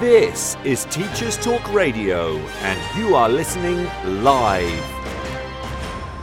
[0.00, 3.86] This is Teachers Talk Radio, and you are listening
[4.22, 4.82] live.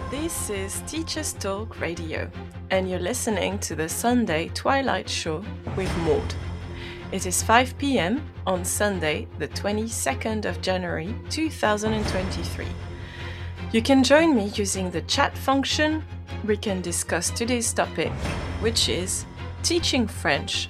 [0.09, 2.27] This is Teachers Talk Radio,
[2.71, 5.45] and you're listening to the Sunday Twilight Show
[5.75, 6.33] with Maud.
[7.11, 12.65] It is 5 pm on Sunday, the 22nd of January 2023.
[13.73, 16.03] You can join me using the chat function.
[16.45, 18.11] We can discuss today's topic,
[18.59, 19.27] which is
[19.61, 20.69] teaching French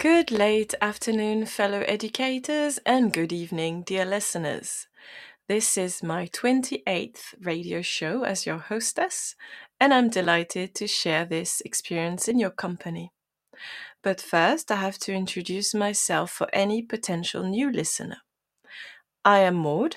[0.00, 4.86] Good late afternoon, fellow educators, and good evening, dear listeners.
[5.46, 9.36] This is my 28th radio show as your hostess,
[9.78, 13.12] and I'm delighted to share this experience in your company.
[14.02, 18.22] But first, I have to introduce myself for any potential new listener.
[19.22, 19.96] I am Maud,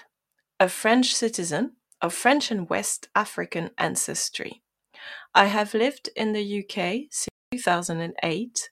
[0.60, 4.64] a French citizen of French and West African ancestry.
[5.34, 8.70] I have lived in the UK since 2008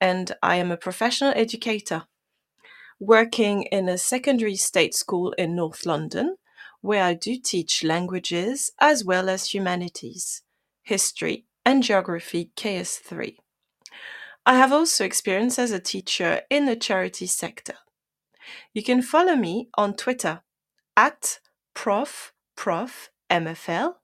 [0.00, 2.04] and I am a professional educator
[2.98, 6.36] working in a secondary state school in North London
[6.80, 10.42] where I do teach languages as well as humanities,
[10.82, 13.36] history, and geography KS3.
[14.46, 17.74] I have also experience as a teacher in the charity sector.
[18.72, 20.42] You can follow me on Twitter
[20.96, 21.40] at
[21.74, 23.94] prof prof MFL.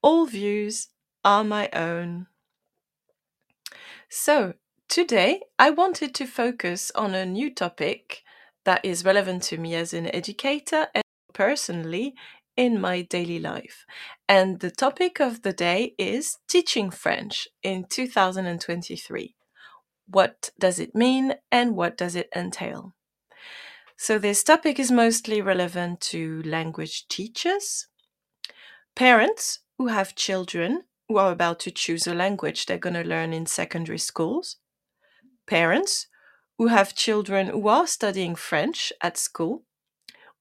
[0.00, 0.88] All views
[1.24, 2.28] are my own.
[4.08, 4.54] So,
[4.92, 8.22] Today, I wanted to focus on a new topic
[8.66, 12.12] that is relevant to me as an educator and personally
[12.58, 13.86] in my daily life.
[14.28, 19.34] And the topic of the day is teaching French in 2023.
[20.08, 22.92] What does it mean and what does it entail?
[23.96, 27.86] So, this topic is mostly relevant to language teachers,
[28.94, 33.32] parents who have children who are about to choose a language they're going to learn
[33.32, 34.56] in secondary schools,
[35.52, 36.06] parents
[36.56, 39.64] who have children who are studying French at school,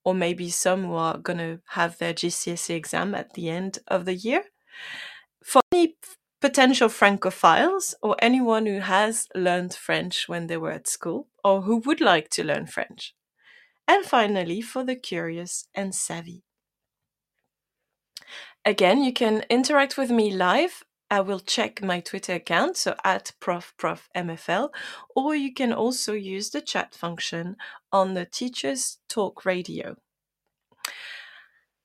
[0.06, 4.06] or maybe some who are going to have their GCSE exam at the end of
[4.06, 4.44] the year.
[5.44, 5.96] For any
[6.40, 11.78] potential Francophiles or anyone who has learned French when they were at school or who
[11.86, 13.14] would like to learn French.
[13.88, 16.44] And finally, for the curious and savvy.
[18.64, 23.34] Again, you can interact with me live I will check my Twitter account, so at
[23.42, 24.70] profprofmfl,
[25.14, 27.58] or you can also use the chat function
[27.92, 29.98] on the Teachers Talk Radio.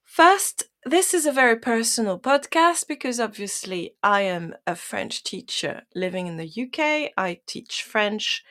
[0.05, 6.29] First, this is a very personal podcast because obviously I am a French teacher living
[6.29, 7.11] in the UK.
[7.19, 8.45] I teach French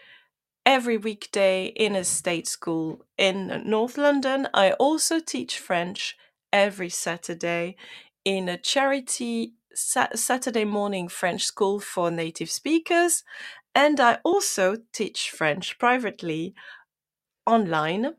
[0.65, 4.49] every weekday in a state school in North London.
[4.53, 6.17] I also teach French
[6.51, 7.77] every Saturday
[8.25, 13.23] in a charity Saturday morning French school for native speakers,
[13.73, 16.55] and I also teach French privately
[17.45, 18.15] online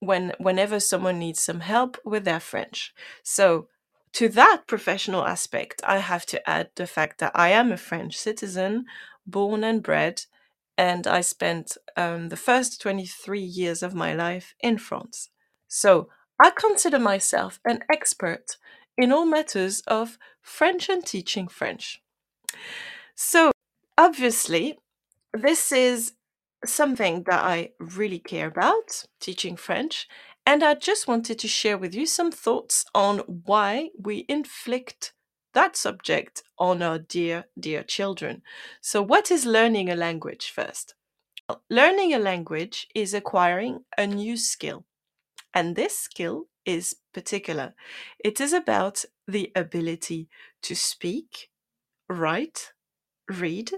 [0.00, 2.92] when whenever someone needs some help with their French.
[3.22, 3.68] So
[4.14, 8.16] to that professional aspect, I have to add the fact that I am a French
[8.16, 8.84] citizen,
[9.26, 10.22] born and bred,
[10.76, 15.30] and I spent um, the first 23 years of my life in France.
[15.68, 16.08] So
[16.40, 18.56] I consider myself an expert
[18.96, 22.02] in all matters of French and teaching French.
[23.14, 23.52] So,
[23.96, 24.78] obviously,
[25.32, 26.12] this is
[26.64, 30.08] something that I really care about, teaching French,
[30.46, 35.12] and I just wanted to share with you some thoughts on why we inflict
[35.54, 38.42] that subject on our dear, dear children.
[38.80, 40.94] So, what is learning a language first?
[41.68, 44.84] Learning a language is acquiring a new skill,
[45.52, 47.74] and this skill is particular.
[48.22, 50.28] It is about the ability
[50.62, 51.50] to speak,
[52.08, 52.72] write,
[53.28, 53.72] read,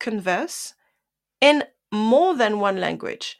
[0.00, 0.74] converse
[1.40, 3.38] in more than one language.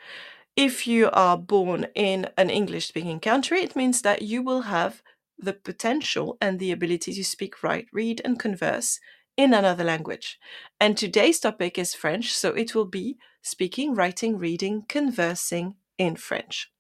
[0.57, 5.03] If you are born in an English speaking country, it means that you will have
[5.39, 8.99] the potential and the ability to speak, write, read, and converse
[9.37, 10.39] in another language.
[10.81, 16.73] And today's topic is French, so it will be speaking, writing, reading, conversing in French.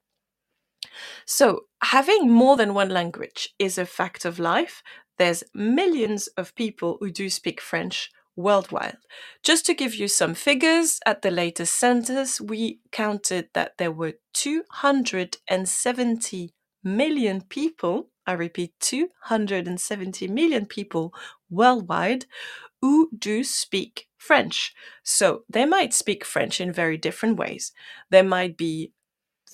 [1.27, 4.83] So, having more than one language is a fact of life.
[5.19, 8.99] There's millions of people who do speak French worldwide.
[9.43, 14.15] Just to give you some figures, at the latest census, we counted that there were
[14.35, 16.55] 270
[16.85, 21.13] million people, I repeat, 270 million people
[21.51, 22.27] worldwide
[22.81, 24.75] who do speak French.
[25.03, 27.73] So they might speak French in very different ways.
[28.11, 28.93] They might be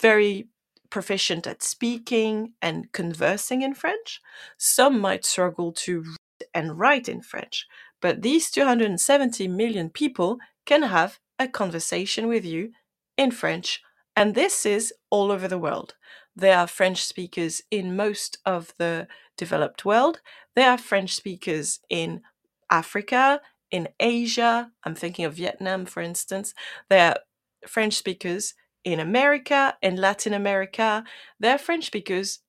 [0.00, 0.49] very
[0.90, 4.20] proficient at speaking and conversing in French.
[4.58, 7.66] Some might struggle to read and write in French.
[8.00, 12.72] But these 270 million people can have a conversation with you
[13.16, 13.82] in French.
[14.16, 15.94] And this is all over the world.
[16.36, 20.20] There are French speakers in most of the developed world.
[20.54, 22.22] There are French speakers in
[22.70, 23.40] Africa,
[23.70, 24.70] in Asia.
[24.84, 26.54] I'm thinking of Vietnam, for instance.
[26.88, 27.16] There are
[27.69, 28.54] French speakers
[28.84, 31.04] in America, in Latin America.
[31.40, 32.40] There are French speakers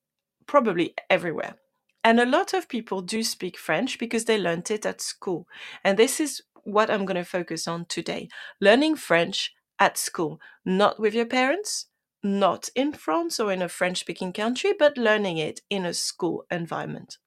[0.45, 1.55] probably everywhere.
[2.03, 5.47] And a lot of people do speak French because they learned it at school.
[5.83, 8.29] And this is what I'm going to focus on today
[8.59, 11.87] learning French at school, not with your parents,
[12.23, 16.45] not in France or in a French speaking country, but learning it in a school
[16.49, 17.17] environment.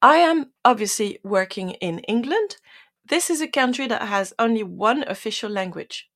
[0.00, 2.56] I am obviously working in England.
[3.06, 6.08] This is a country that has only one official language.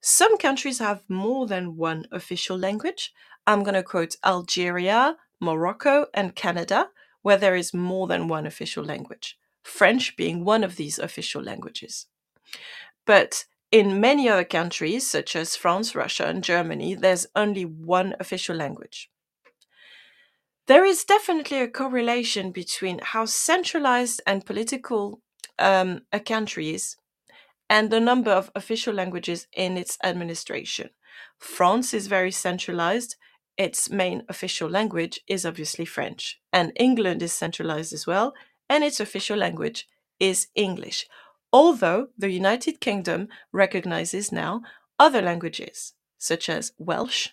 [0.00, 3.12] Some countries have more than one official language.
[3.46, 6.88] I'm going to quote Algeria, Morocco, and Canada,
[7.22, 12.06] where there is more than one official language, French being one of these official languages.
[13.04, 18.56] But in many other countries, such as France, Russia, and Germany, there's only one official
[18.56, 19.10] language.
[20.66, 25.20] There is definitely a correlation between how centralized and political
[25.58, 26.96] um, a country is
[27.70, 30.90] and the number of official languages in its administration.
[31.38, 33.16] France is very centralized
[33.60, 36.40] its main official language is obviously French.
[36.50, 38.32] And England is centralized as well,
[38.70, 39.86] and its official language
[40.18, 41.06] is English.
[41.52, 44.62] Although the United Kingdom recognizes now
[44.98, 47.28] other languages, such as Welsh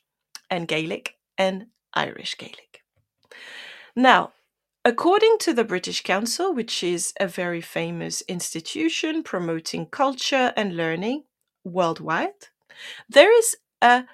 [0.49, 2.83] and Gaelic and Irish Gaelic.
[3.95, 4.33] Now,
[4.87, 11.25] according to the British Council, which is a very famous institution promoting culture and learning
[11.65, 12.47] worldwide,
[13.09, 14.05] there is a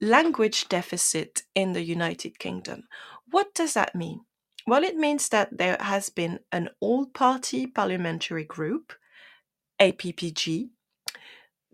[0.00, 2.84] language deficit in the United Kingdom.
[3.30, 4.22] What does that mean?
[4.66, 8.94] Well, it means that there has been an all party parliamentary group,
[9.78, 10.70] APPG,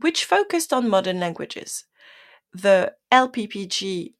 [0.00, 1.84] which focused on modern languages.
[2.52, 4.14] The APPG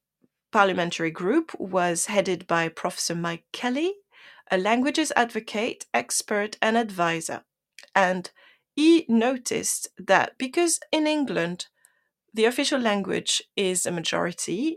[0.52, 3.94] parliamentary group was headed by Professor Mike Kelly,
[4.50, 7.44] a languages advocate, expert, and advisor.
[7.94, 8.30] And
[8.74, 11.66] he noticed that because in England,
[12.32, 14.76] the official language is a majority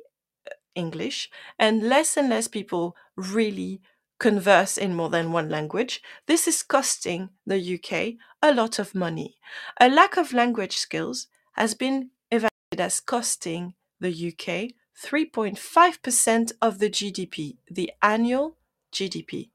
[0.50, 1.30] uh, English,
[1.60, 3.82] and less and less people really
[4.20, 6.02] converse in more than one language.
[6.28, 9.38] This is costing the UK a lot of money.
[9.80, 16.90] A lack of language skills has been evaluated as costing the UK 3.5% of the
[16.90, 18.58] GDP, the annual
[18.94, 19.50] GDP.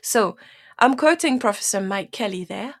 [0.00, 0.36] So
[0.78, 2.76] I'm quoting Professor Mike Kelly there.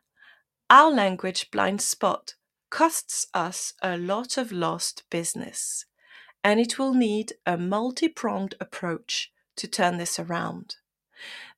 [0.68, 2.34] Our language blind spot
[2.70, 5.86] costs us a lot of lost business,
[6.42, 10.76] and it will need a multi pronged approach to turn this around.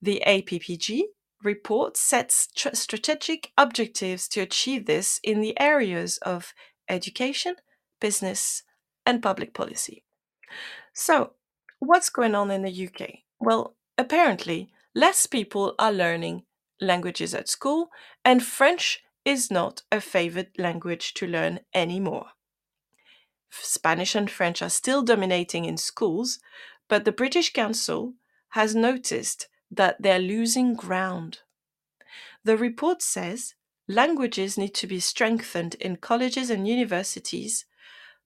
[0.00, 1.02] The APPG
[1.42, 6.52] report sets tr- strategic objectives to achieve this in the areas of
[6.88, 7.56] education,
[8.00, 8.62] business,
[9.04, 10.04] and public policy.
[10.92, 11.32] So,
[11.78, 13.20] what's going on in the UK?
[13.40, 16.45] Well, apparently, less people are learning
[16.80, 17.90] languages at school,
[18.25, 22.28] and French is not a favored language to learn anymore.
[23.50, 26.38] Spanish and French are still dominating in schools,
[26.88, 28.14] but the British Council
[28.50, 31.40] has noticed that they're losing ground.
[32.45, 33.54] The report says
[33.87, 37.64] languages need to be strengthened in colleges and universities.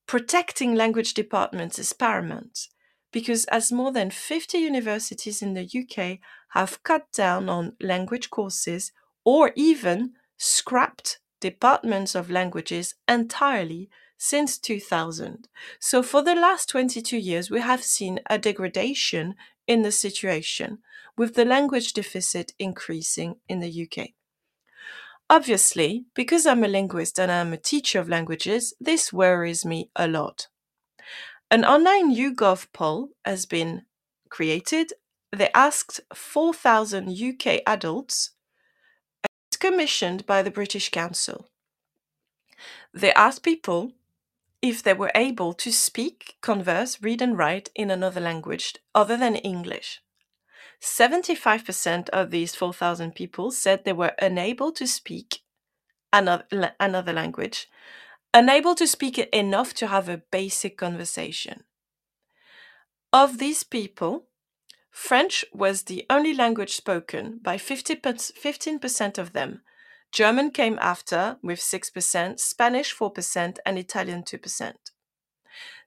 [0.07, 2.69] Protecting language departments is paramount
[3.12, 6.19] because, as more than 50 universities in the UK
[6.50, 8.92] have cut down on language courses
[9.25, 15.49] or even scrapped departments of languages entirely since 2000.
[15.81, 19.35] So, for the last 22 years, we have seen a degradation
[19.66, 20.78] in the situation,
[21.16, 24.11] with the language deficit increasing in the UK.
[25.28, 30.07] Obviously, because I'm a linguist and I'm a teacher of languages, this worries me a
[30.07, 30.49] lot.
[31.52, 33.82] An online YouGov poll has been
[34.30, 34.94] created.
[35.30, 38.30] They asked 4,000 UK adults
[39.61, 41.50] commissioned by the British Council.
[42.94, 43.92] They asked people
[44.62, 49.37] if they were able to speak, converse, read, and write in another language other than
[49.37, 50.00] English.
[50.80, 55.40] 75% of these 4,000 people said they were unable to speak
[56.14, 56.47] another,
[56.80, 57.68] another language,
[58.34, 61.64] unable to speak enough to have a basic conversation.
[63.12, 64.26] Of these people,
[64.90, 69.62] French was the only language spoken by 50 15% of them.
[70.12, 74.72] German came after with 6%, Spanish 4%, and Italian 2%.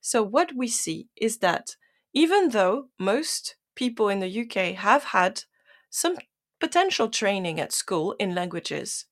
[0.02, 1.76] So, what we see is that
[2.14, 5.44] even though most people in the UK have had
[5.90, 6.18] some
[6.60, 9.06] potential training at school in languages,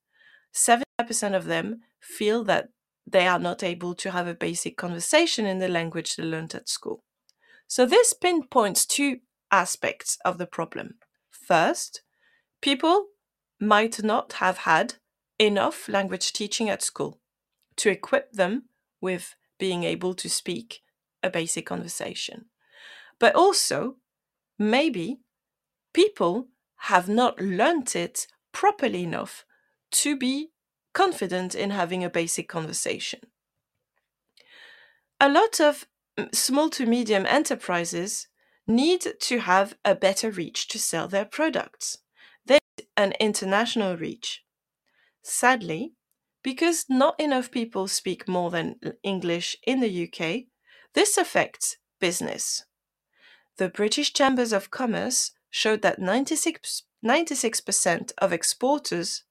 [0.52, 2.68] 75% of them feel that
[3.06, 6.68] they are not able to have a basic conversation in the language they learned at
[6.68, 7.04] school.
[7.66, 9.20] So, this pinpoints two
[9.50, 10.94] aspects of the problem.
[11.30, 12.02] First,
[12.60, 13.06] people
[13.60, 14.94] might not have had
[15.38, 17.20] enough language teaching at school
[17.76, 18.64] to equip them
[19.00, 20.82] with being able to speak
[21.22, 22.46] a basic conversation.
[23.18, 23.96] But also,
[24.58, 25.20] maybe
[25.92, 29.44] people have not learnt it properly enough
[29.90, 30.50] to be
[30.94, 33.20] confident in having a basic conversation.
[35.20, 35.86] A lot of
[36.18, 38.28] mm, small to medium enterprises
[38.66, 41.98] need to have a better reach to sell their products.
[42.46, 44.42] They need an international reach.
[45.22, 45.92] Sadly,
[46.42, 50.44] because not enough people speak more than English in the UK,
[50.94, 52.64] this affects business.
[53.56, 59.24] The British Chambers of Commerce showed that 96, 96% of exporters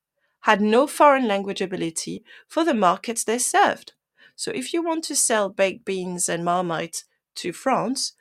[0.43, 3.93] had no foreign language ability for the markets they served.
[4.35, 8.13] So if you want to sell baked beans and marmite to France,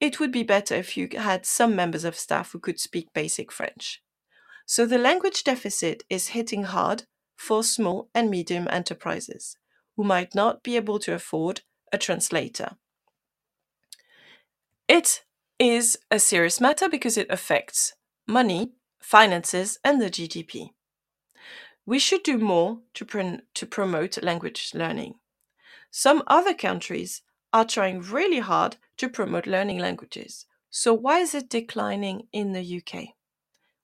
[0.00, 3.52] it would be better if you had some members of staff who could speak basic
[3.52, 4.02] French.
[4.66, 7.04] So the language deficit is hitting hard
[7.36, 9.56] for small and medium enterprises
[9.96, 11.60] who might not be able to afford
[11.92, 12.76] a translator.
[14.88, 15.22] It
[15.60, 17.92] is a serious matter because it affects
[18.26, 20.70] money, finances, and the GDP.
[21.84, 25.14] We should do more to, pr- to promote language learning.
[25.90, 27.22] Some other countries
[27.52, 30.46] are trying really hard to promote learning languages.
[30.70, 33.08] So, why is it declining in the UK?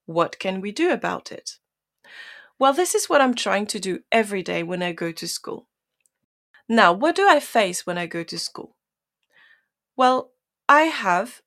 [0.06, 1.58] What can we do about it?
[2.58, 5.68] Well, this is what I'm trying to do every day when I go to school.
[6.68, 8.76] Now, what do I face when I go to school?
[9.96, 10.32] Well,
[10.68, 11.42] I have,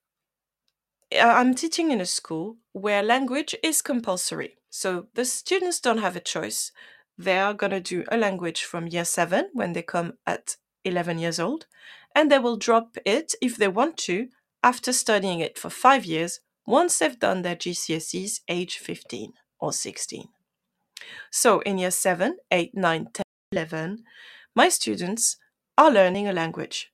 [1.13, 4.58] uh, I'm teaching in a school where language is compulsory.
[4.72, 6.72] So the students don't have a choice.
[7.18, 11.20] They are going to do a language from year seven when they come at 11
[11.20, 11.68] years old,
[12.16, 14.30] and they will drop it if they want to
[14.63, 20.30] after studying it for five years once they've done their GCSEs age 15 or 16.
[21.30, 24.04] So in year 7, 8, 9, 10, 11,
[24.56, 25.36] my students
[25.78, 26.94] are learning a language.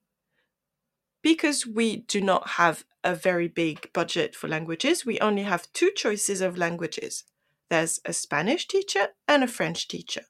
[1.22, 5.92] Because we do not have a very big budget for languages, we only have two
[5.96, 7.24] choices of languages.
[7.70, 10.24] There's a Spanish teacher and a French teacher.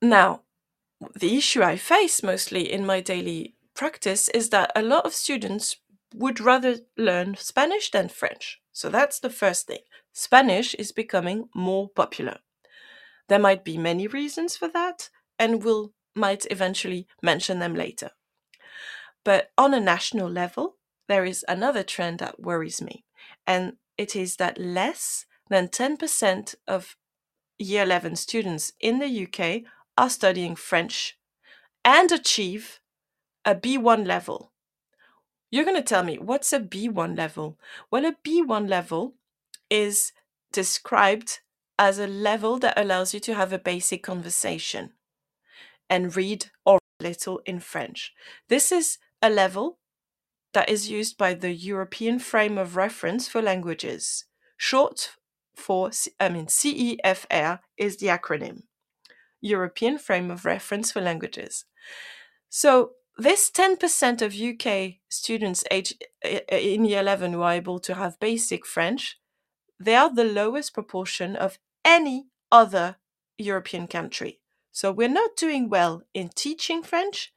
[0.00, 0.42] Now,
[1.14, 5.76] the issue I face mostly in my daily practice is that a lot of students
[6.14, 8.60] would rather learn Spanish than French.
[8.72, 9.80] So that's the first thing.
[10.12, 12.38] Spanish is becoming more popular.
[13.28, 18.10] There might be many reasons for that, and we'll might eventually mention them later.
[19.24, 20.76] But on a national level,
[21.08, 23.04] there is another trend that worries me,
[23.46, 26.96] and it is that less than 10% of
[27.58, 29.62] year 11 students in the UK
[29.96, 31.18] are studying French
[31.84, 32.80] and achieve
[33.44, 34.52] a B1 level.
[35.50, 37.58] You're going to tell me, what's a B1 level?
[37.90, 39.14] Well, a B1 level
[39.70, 40.12] is
[40.52, 41.40] described
[41.78, 44.92] as a level that allows you to have a basic conversation
[45.88, 48.12] and read or little in French.
[48.48, 49.78] This is a level
[50.56, 54.24] that is used by the European Frame of Reference for Languages.
[54.56, 55.10] Short
[55.54, 58.62] for, I mean, CEFR is the acronym.
[59.42, 61.66] European Frame of Reference for Languages.
[62.48, 65.92] So, this 10% of UK students age
[66.50, 69.18] in year 11 who are able to have basic French,
[69.78, 72.96] they are the lowest proportion of any other
[73.36, 74.40] European country.
[74.72, 77.34] So we're not doing well in teaching French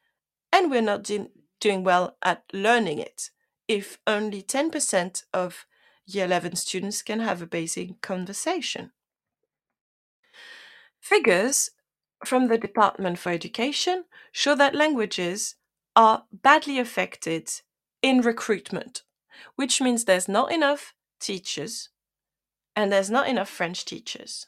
[0.53, 3.29] and we're not do- doing well at learning it
[3.67, 5.65] if only 10% of
[6.05, 8.91] year 11 students can have a basic conversation.
[10.99, 11.69] Figures
[12.25, 15.55] from the Department for Education show that languages
[15.95, 17.49] are badly affected
[18.01, 19.03] in recruitment,
[19.55, 21.89] which means there's not enough teachers
[22.75, 24.47] and there's not enough French teachers.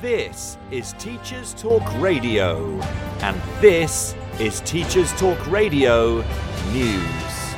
[0.00, 2.80] This is Teachers Talk Radio,
[3.20, 6.24] and this is Teachers Talk Radio
[6.72, 7.54] News.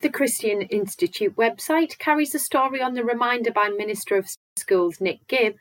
[0.00, 5.26] The Christian Institute website carries a story on the reminder by Minister of Schools Nick
[5.26, 5.56] Gibb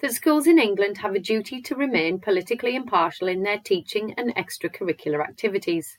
[0.00, 4.34] that schools in England have a duty to remain politically impartial in their teaching and
[4.34, 5.96] extracurricular activities.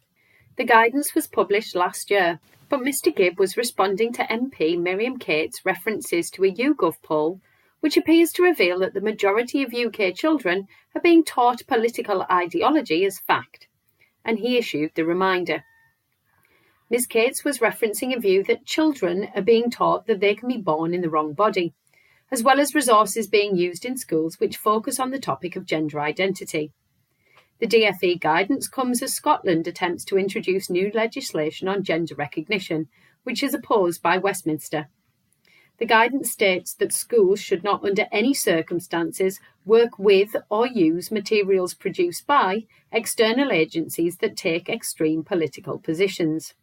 [0.57, 5.65] The guidance was published last year, but Mr Gibb was responding to MP Miriam Cates'
[5.65, 7.41] references to a YouGov poll,
[7.79, 13.03] which appears to reveal that the majority of UK children are being taught political ideology
[13.05, 13.67] as fact,
[14.23, 15.63] and he issued the reminder.
[16.91, 20.57] Ms Cates was referencing a view that children are being taught that they can be
[20.57, 21.73] born in the wrong body,
[22.31, 25.99] as well as resources being used in schools which focus on the topic of gender
[25.99, 26.71] identity.
[27.59, 32.87] The DFE guidance comes as Scotland attempts to introduce new legislation on gender recognition,
[33.23, 34.87] which is opposed by Westminster.
[35.77, 41.73] The guidance states that schools should not, under any circumstances, work with or use materials
[41.73, 46.53] produced by external agencies that take extreme political positions.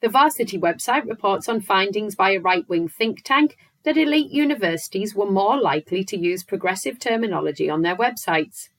[0.00, 5.14] The Varsity website reports on findings by a right wing think tank that elite universities
[5.14, 8.69] were more likely to use progressive terminology on their websites.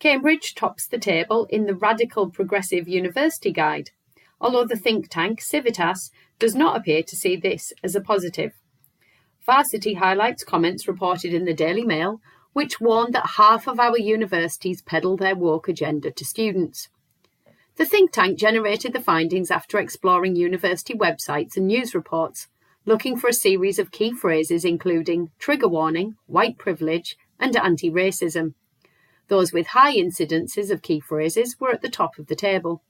[0.00, 3.90] Cambridge tops the table in the Radical Progressive University Guide,
[4.40, 8.52] although the think tank Civitas does not appear to see this as a positive.
[9.44, 12.22] Varsity highlights comments reported in the Daily Mail,
[12.54, 16.88] which warned that half of our universities peddle their woke agenda to students.
[17.76, 22.48] The think tank generated the findings after exploring university websites and news reports,
[22.86, 28.54] looking for a series of key phrases including trigger warning, white privilege, and anti racism.
[29.30, 32.82] Those with high incidences of key phrases were at the top of the table.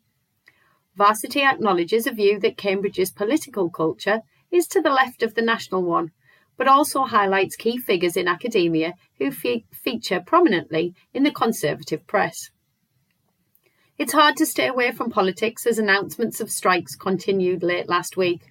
[0.97, 5.83] Varsity acknowledges a view that Cambridge's political culture is to the left of the national
[5.83, 6.13] one,
[6.57, 12.49] but also highlights key figures in academia who fe- feature prominently in the conservative press.
[13.99, 18.51] It's hard to stay away from politics as announcements of strikes continued late last week.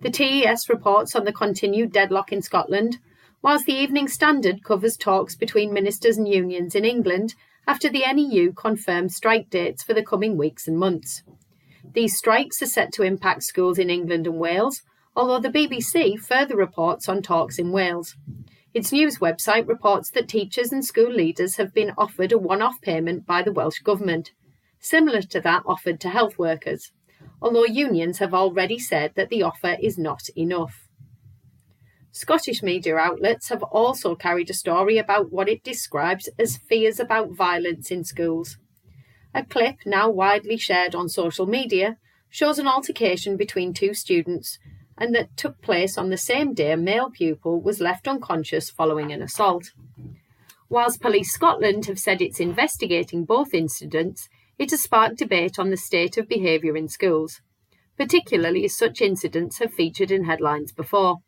[0.00, 2.96] The TES reports on the continued deadlock in Scotland,
[3.42, 7.34] whilst the Evening Standard covers talks between ministers and unions in England
[7.66, 11.22] after the NEU confirmed strike dates for the coming weeks and months.
[11.92, 14.82] These strikes are set to impact schools in England and Wales,
[15.14, 18.16] although the BBC further reports on talks in Wales.
[18.74, 22.80] Its news website reports that teachers and school leaders have been offered a one off
[22.82, 24.32] payment by the Welsh Government,
[24.78, 26.92] similar to that offered to health workers,
[27.40, 30.87] although unions have already said that the offer is not enough.
[32.18, 37.30] Scottish media outlets have also carried a story about what it describes as fears about
[37.30, 38.58] violence in schools.
[39.32, 41.96] A clip, now widely shared on social media,
[42.28, 44.58] shows an altercation between two students
[44.98, 49.12] and that took place on the same day a male pupil was left unconscious following
[49.12, 49.70] an assault.
[50.68, 54.28] Whilst Police Scotland have said it's investigating both incidents,
[54.58, 57.42] it has sparked debate on the state of behaviour in schools,
[57.96, 61.18] particularly as such incidents have featured in headlines before.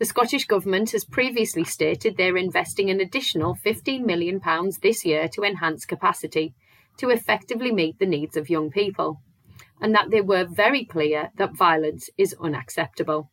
[0.00, 4.40] The Scottish Government has previously stated they're investing an additional £15 million
[4.80, 6.54] this year to enhance capacity
[6.96, 9.20] to effectively meet the needs of young people,
[9.78, 13.30] and that they were very clear that violence is unacceptable.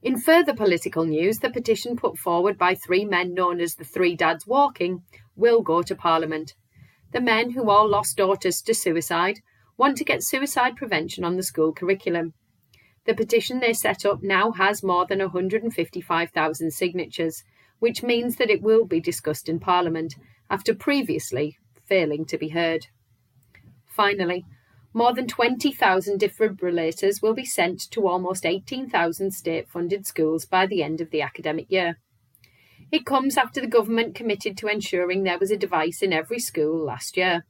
[0.00, 4.16] In further political news, the petition put forward by three men known as the Three
[4.16, 5.02] Dads Walking
[5.36, 6.54] will go to Parliament.
[7.12, 9.40] The men, who all lost daughters to suicide,
[9.76, 12.32] want to get suicide prevention on the school curriculum.
[13.04, 17.42] The petition they set up now has more than 155,000 signatures,
[17.80, 20.14] which means that it will be discussed in Parliament
[20.48, 22.86] after previously failing to be heard.
[23.86, 24.44] Finally,
[24.94, 30.82] more than 20,000 defibrillators will be sent to almost 18,000 state funded schools by the
[30.82, 31.98] end of the academic year.
[32.90, 36.84] It comes after the government committed to ensuring there was a device in every school
[36.84, 37.46] last year.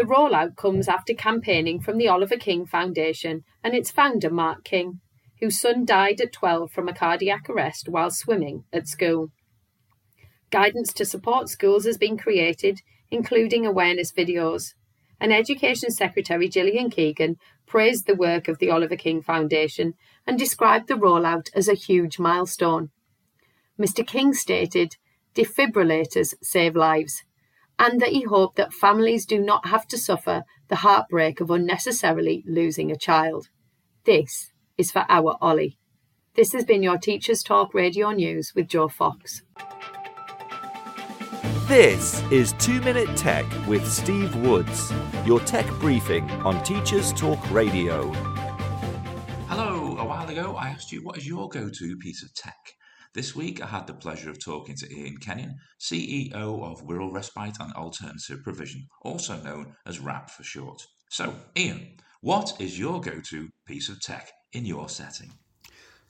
[0.00, 5.00] The rollout comes after campaigning from the Oliver King Foundation and its founder, Mark King,
[5.40, 9.28] whose son died at 12 from a cardiac arrest while swimming at school.
[10.50, 14.72] Guidance to support schools has been created, including awareness videos.
[15.20, 17.36] And Education Secretary Gillian Keegan
[17.66, 19.92] praised the work of the Oliver King Foundation
[20.26, 22.88] and described the rollout as a huge milestone.
[23.78, 24.06] Mr.
[24.06, 24.96] King stated,
[25.34, 27.22] defibrillators save lives,
[27.80, 32.44] and that he hoped that families do not have to suffer the heartbreak of unnecessarily
[32.46, 33.48] losing a child.
[34.04, 35.78] This is for our Ollie.
[36.34, 39.42] This has been your Teachers Talk Radio News with Joe Fox.
[41.66, 44.92] This is 2 Minute Tech with Steve Woods,
[45.24, 48.12] your tech briefing on Teachers Talk Radio.
[49.48, 52.58] Hello, a while ago I asked you what is your go to piece of tech?
[53.12, 57.56] This week I had the pleasure of talking to Ian Kenyon, CEO of Wirral Respite
[57.58, 60.80] and Alternative Provision, also known as RAP for short.
[61.08, 65.32] So, Ian, what is your go to piece of tech in your setting?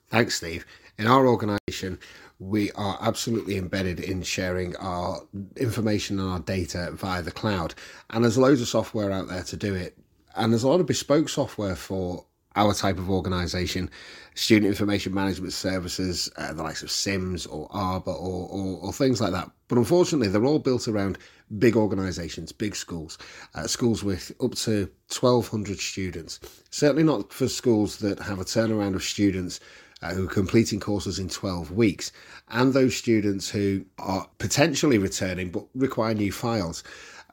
[0.08, 0.66] Thanks, Steve.
[0.98, 1.98] In our organisation,
[2.38, 5.22] we are absolutely embedded in sharing our
[5.56, 7.74] information and our data via the cloud.
[8.10, 9.96] And there's loads of software out there to do it.
[10.36, 13.88] And there's a lot of bespoke software for our type of organisation,
[14.34, 19.20] student information management services, uh, the likes of SIMS or Arbor or, or, or, things
[19.20, 19.50] like that.
[19.68, 21.18] But unfortunately, they're all built around
[21.58, 23.18] big organisations, big schools,
[23.54, 26.40] uh, schools with up to 1,200 students.
[26.70, 29.60] Certainly not for schools that have a turnaround of students
[30.02, 32.10] uh, who are completing courses in 12 weeks,
[32.48, 36.82] and those students who are potentially returning but require new files.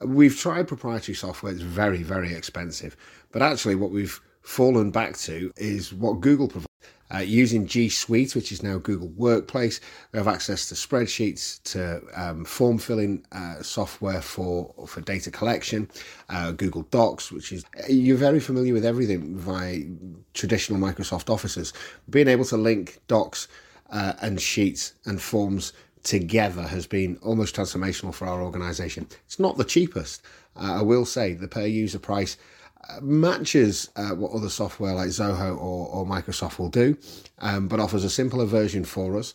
[0.01, 2.95] We've tried proprietary software, it's very, very expensive,
[3.31, 6.65] but actually, what we've fallen back to is what Google provides.
[7.13, 9.79] Uh, using G Suite, which is now Google Workplace,
[10.11, 15.89] we have access to spreadsheets, to um, form filling uh, software for for data collection,
[16.27, 19.83] uh, Google Docs, which is you're very familiar with everything via
[20.33, 21.71] traditional Microsoft Offices.
[22.09, 23.47] Being able to link Docs
[23.89, 25.71] uh, and Sheets and Forms
[26.03, 29.07] together has been almost transformational for our organisation.
[29.25, 30.21] It's not the cheapest,
[30.57, 31.33] uh, I will say.
[31.33, 32.35] The per user price
[33.01, 36.97] matches uh, what other software like Zoho or, or Microsoft will do,
[37.39, 39.33] um, but offers a simpler version for us.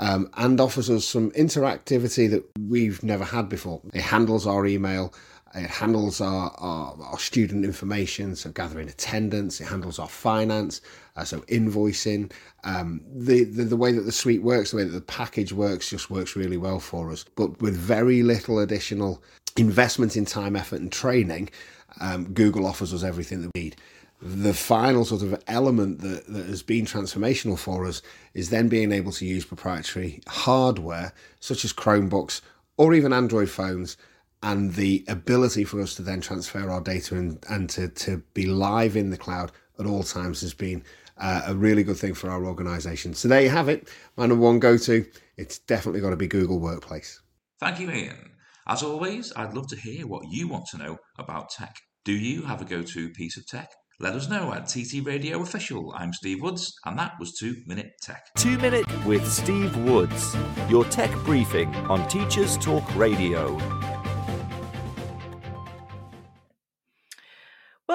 [0.00, 3.80] Um, and offers us some interactivity that we've never had before.
[3.92, 5.14] It handles our email,
[5.54, 10.80] it handles our, our, our student information, so gathering attendance, it handles our finance,
[11.14, 12.32] uh, so invoicing.
[12.64, 15.90] Um, the, the, the way that the suite works, the way that the package works,
[15.90, 19.22] just works really well for us, but with very little additional
[19.56, 21.50] investment in time, effort, and training
[22.00, 23.76] um, Google offers us everything that we need.
[24.22, 28.00] The final sort of element that, that has been transformational for us
[28.32, 32.40] is then being able to use proprietary hardware such as Chromebooks
[32.76, 33.96] or even Android phones
[34.42, 38.46] and the ability for us to then transfer our data and, and to, to be
[38.46, 40.82] live in the cloud at all times has been
[41.18, 43.14] uh, a really good thing for our organization.
[43.14, 43.88] So there you have it.
[44.16, 47.20] My number one go to, it's definitely got to be Google Workplace.
[47.60, 48.30] Thank you, Ian.
[48.66, 51.76] As always, I'd love to hear what you want to know about tech.
[52.04, 53.70] Do you have a go to piece of tech?
[54.00, 55.92] Let us know at TT Radio Official.
[55.94, 58.24] I'm Steve Woods, and that was 2 Minute Tech.
[58.38, 60.34] 2 Minute with Steve Woods,
[60.68, 63.93] your tech briefing on Teachers Talk Radio.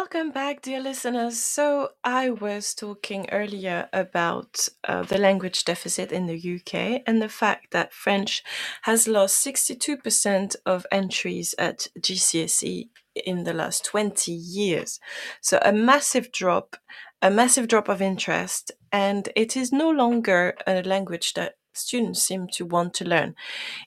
[0.02, 1.38] Welcome back, dear listeners.
[1.38, 7.28] So, I was talking earlier about uh, the language deficit in the UK and the
[7.28, 8.42] fact that French
[8.84, 12.88] has lost 62% of entries at GCSE
[13.26, 15.02] in the last 20 years.
[15.42, 16.78] So, a massive drop,
[17.22, 22.48] a massive drop of interest, and it is no longer a language that students seem
[22.54, 23.36] to want to learn.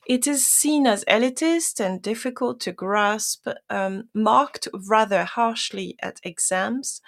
[0.07, 7.01] It is seen as elitist and difficult to grasp, um, marked rather harshly at exams,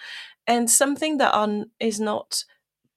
[0.47, 2.43] and something that are, is not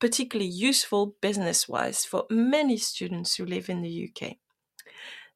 [0.00, 4.36] particularly useful business wise for many students who live in the UK.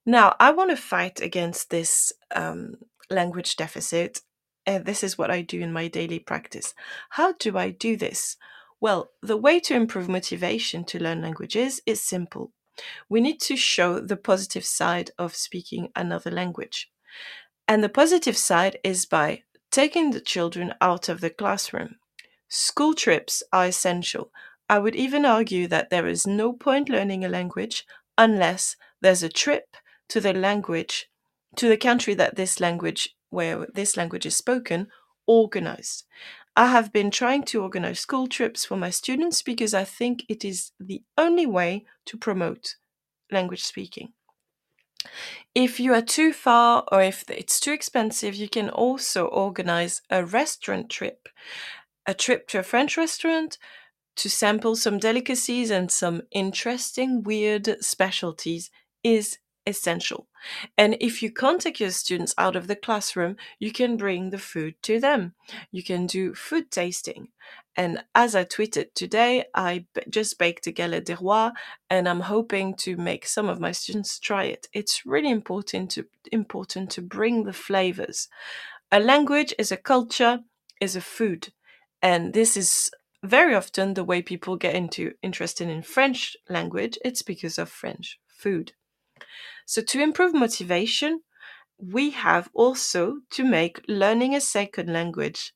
[0.04, 2.74] Now, I want to fight against this um,
[3.10, 4.20] language deficit,
[4.66, 6.74] and this is what I do in my daily practice.
[7.10, 8.36] How do I do this?
[8.82, 12.50] Well, the way to improve motivation to learn languages is simple.
[13.08, 16.90] We need to show the positive side of speaking another language.
[17.68, 21.94] And the positive side is by taking the children out of the classroom.
[22.48, 24.32] School trips are essential.
[24.68, 27.86] I would even argue that there is no point learning a language
[28.18, 29.76] unless there's a trip
[30.08, 31.08] to the language,
[31.54, 34.88] to the country that this language, where this language is spoken,
[35.28, 36.04] organized.
[36.54, 40.44] I have been trying to organize school trips for my students because I think it
[40.44, 42.76] is the only way to promote
[43.30, 44.12] language speaking.
[45.54, 50.24] If you are too far or if it's too expensive, you can also organize a
[50.24, 51.28] restaurant trip,
[52.06, 53.58] a trip to a French restaurant
[54.16, 58.70] to sample some delicacies and some interesting, weird specialties
[59.02, 60.26] is essential.
[60.76, 64.38] And if you can't take your students out of the classroom, you can bring the
[64.38, 65.34] food to them.
[65.70, 67.28] You can do food tasting.
[67.76, 71.52] And as I tweeted today, I just baked a galette des rois
[71.88, 74.66] and I'm hoping to make some of my students try it.
[74.72, 78.28] It's really important to important to bring the flavors.
[78.90, 80.40] A language is a culture,
[80.80, 81.52] is a food.
[82.02, 82.90] And this is
[83.24, 88.18] very often the way people get into interested in French language, it's because of French
[88.26, 88.72] food.
[89.66, 91.22] So to improve motivation,
[91.78, 95.52] we have also to make learning a second language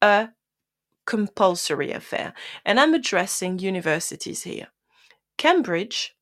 [0.00, 0.28] a
[1.06, 2.34] compulsory affair.
[2.64, 4.68] And I'm addressing universities here.
[5.36, 6.14] Cambridge,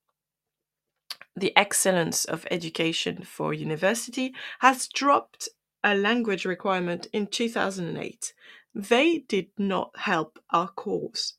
[1.34, 5.48] the excellence of education for university, has dropped
[5.82, 8.32] a language requirement in 2008.
[8.74, 11.34] They did not help our cause.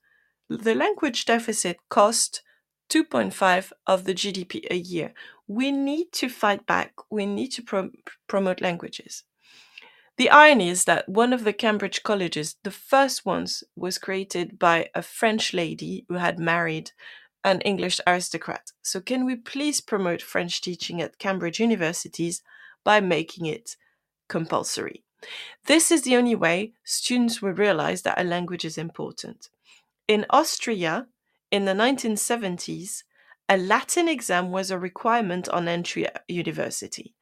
[0.50, 2.42] The language deficit cost
[2.90, 5.14] 2.5 of the GDP a year.
[5.48, 6.94] We need to fight back.
[7.10, 7.92] We need to pro-
[8.28, 9.24] promote languages.
[10.18, 14.90] The irony is that one of the Cambridge colleges, the first ones, was created by
[14.96, 16.92] a French lady who had married
[17.44, 18.72] an English aristocrat.
[18.82, 22.42] So, can we please promote French teaching at Cambridge universities
[22.84, 23.78] by making it
[24.28, 25.04] compulsory?
[25.66, 29.50] This is the only way students will realize that a language is important.
[30.08, 31.08] In Austria,
[31.52, 33.04] in the 1970s,
[33.50, 37.16] a Latin exam was a requirement on entry at university.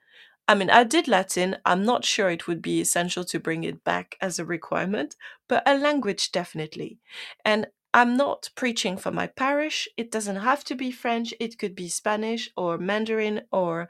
[0.47, 1.57] I mean, I did Latin.
[1.65, 5.15] I'm not sure it would be essential to bring it back as a requirement,
[5.47, 6.99] but a language definitely.
[7.43, 9.87] And I'm not preaching for my parish.
[9.97, 11.33] It doesn't have to be French.
[11.39, 13.87] It could be Spanish or Mandarin or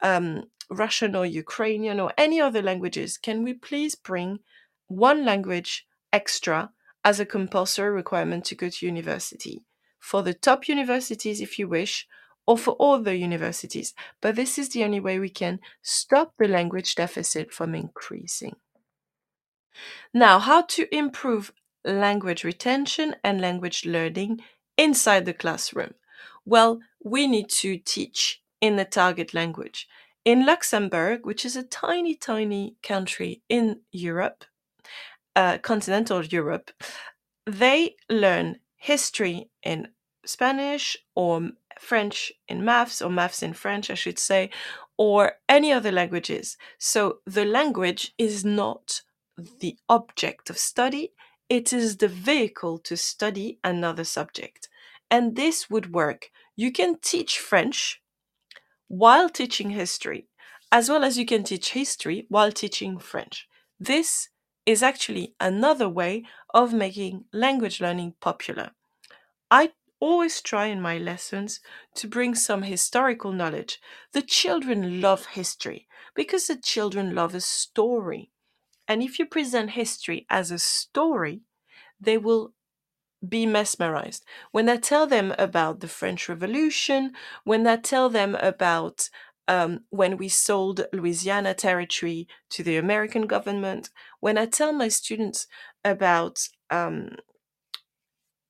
[0.00, 3.18] um, Russian or Ukrainian or any other languages.
[3.18, 4.38] Can we please bring
[4.86, 6.70] one language extra
[7.04, 9.64] as a compulsory requirement to go to university?
[10.00, 12.08] For the top universities, if you wish,
[12.46, 13.94] or for all the universities.
[14.20, 18.56] But this is the only way we can stop the language deficit from increasing.
[20.12, 21.52] Now, how to improve
[21.84, 24.40] language retention and language learning
[24.76, 25.94] inside the classroom?
[26.44, 29.88] Well, we need to teach in the target language.
[30.24, 34.44] In Luxembourg, which is a tiny, tiny country in Europe,
[35.36, 36.70] uh, continental Europe,
[37.46, 39.88] they learn history in
[40.24, 44.50] Spanish or French in maths or maths in French, I should say,
[44.96, 46.56] or any other languages.
[46.78, 49.02] So the language is not
[49.60, 51.12] the object of study,
[51.48, 54.68] it is the vehicle to study another subject.
[55.10, 56.30] And this would work.
[56.56, 58.02] You can teach French
[58.88, 60.26] while teaching history,
[60.70, 63.48] as well as you can teach history while teaching French.
[63.78, 64.28] This
[64.70, 68.70] is actually another way of making language learning popular.
[69.50, 71.60] I always try in my lessons
[71.96, 73.80] to bring some historical knowledge.
[74.12, 78.30] The children love history because the children love a story.
[78.88, 81.42] And if you present history as a story,
[82.00, 82.54] they will
[83.26, 84.24] be mesmerized.
[84.52, 87.12] When I tell them about the French Revolution,
[87.44, 89.10] when I tell them about
[89.50, 95.48] um, when we sold Louisiana Territory to the American government, when I tell my students
[95.84, 97.16] about um,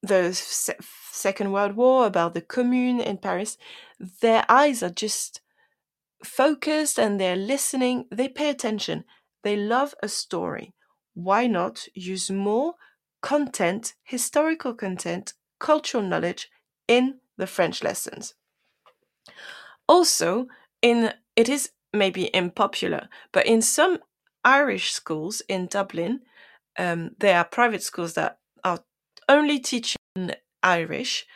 [0.03, 0.77] the Se-
[1.11, 3.57] Second World War, about the Commune in Paris,
[4.21, 5.41] their eyes are just
[6.23, 8.05] focused and they're listening.
[8.11, 9.05] They pay attention.
[9.43, 10.75] They love a story.
[11.15, 12.75] Why not use more
[13.23, 16.51] content, historical content, cultural knowledge
[16.87, 18.35] in the French lessons?
[19.89, 20.47] Also,
[20.83, 23.99] in it is maybe unpopular, but in some
[24.45, 26.21] Irish schools in Dublin,
[26.79, 28.81] um, there are private schools that are
[29.29, 29.97] only teaching
[30.63, 31.27] Irish.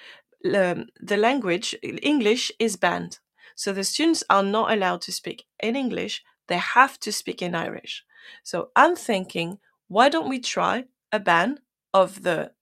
[0.44, 3.18] Um, the language English is banned,
[3.56, 6.22] so the students are not allowed to speak in English.
[6.48, 8.04] They have to speak in Irish.
[8.42, 11.60] So I'm thinking, why don't we try a ban
[11.92, 12.52] of the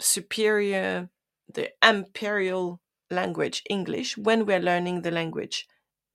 [0.00, 1.08] superior,
[1.52, 5.66] the imperial language English when we're learning the language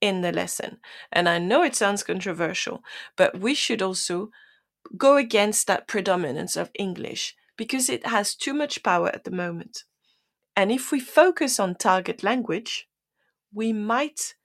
[0.02, 0.78] in the lesson.
[1.12, 2.84] And I know it sounds controversial,
[3.16, 4.30] but we should also
[4.98, 9.84] go against that predominance of English because it has too much power at the moment.
[10.56, 12.88] And if we focus on target language,
[13.54, 14.36] we might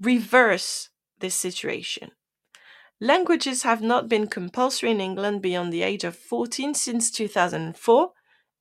[0.00, 2.10] reverse this situation.
[3.00, 8.10] Languages have not been compulsory in England beyond the age of 14 since 2004,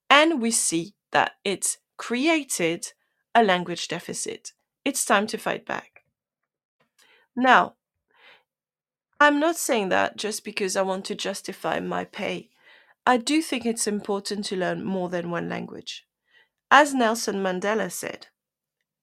[0.10, 2.92] and we see that it's created
[3.34, 4.52] a language deficit.
[4.84, 5.95] It's time to fight back.
[7.36, 7.76] Now,
[9.20, 12.50] I'm not saying that just because I want to justify my pay.
[13.06, 16.06] I do think it's important to learn more than one language.
[16.72, 18.28] As Nelson Mandela said,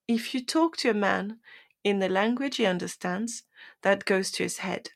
[0.09, 1.39] if you talk to a man,
[1.85, 3.45] in the language he understands,
[3.83, 4.91] that goes to his head.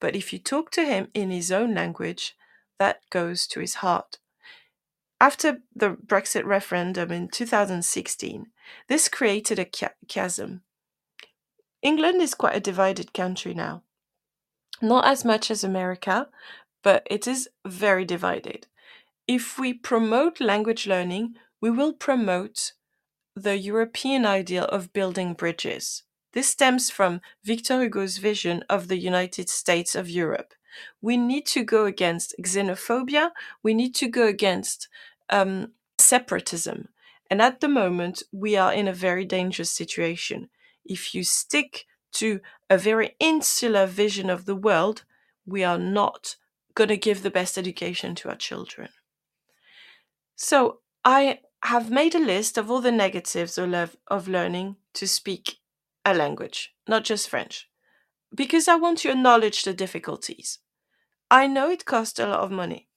[0.00, 2.34] But if you talk to him in his own language,
[2.78, 4.18] that goes to his heart.
[5.20, 8.46] After the Brexit referendum in 2016,
[8.88, 9.66] this created a
[10.08, 10.62] chasm.
[11.82, 13.82] England is quite a divided country now.
[14.82, 16.28] Not as much as America,
[16.82, 18.66] but it is very divided.
[19.26, 22.72] If we promote language learning, we will promote
[23.36, 26.02] the European ideal of building bridges.
[26.32, 30.54] This stems from Victor Hugo's vision of the United States of Europe.
[31.00, 33.30] We need to go against xenophobia,
[33.62, 34.88] we need to go against
[35.28, 36.88] um, separatism.
[37.30, 40.48] And at the moment, we are in a very dangerous situation.
[40.84, 45.04] If you stick to a very insular vision of the world,
[45.46, 46.36] we are not
[46.74, 48.88] going to give the best education to our children.
[50.36, 55.58] So, I have made a list of all the negatives of, learning to speak
[56.04, 57.68] a language, not just French,
[58.34, 60.58] because I want to acknowledge the difficulties.
[61.30, 62.88] I know it costs a lot of money.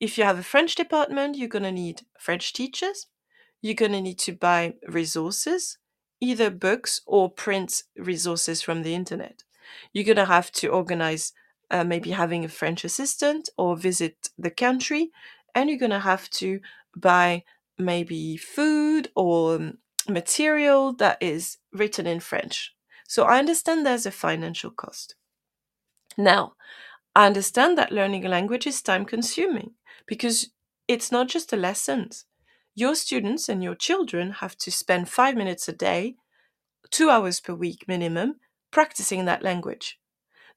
[0.00, 3.06] If you have a French department, you're going to need French teachers.
[3.62, 5.78] You're going to need to buy resources,
[6.20, 9.44] either books or print resources from the internet.
[9.92, 11.32] You're going to have to organize
[11.70, 15.10] uh, maybe having a French assistant or visit the country,
[15.54, 16.60] and you're going to have to
[16.96, 17.44] buy
[17.78, 22.74] maybe food or um, material that is written in French.
[23.08, 25.14] So I understand there's a financial cost.
[26.16, 26.54] Now,
[27.14, 29.72] I understand that learning a language is time consuming
[30.06, 30.50] because
[30.88, 32.24] it's not just the lessons.
[32.78, 36.16] Your students and your children have to spend five minutes a day,
[36.90, 38.36] two hours per week minimum,
[38.70, 39.98] practicing that language.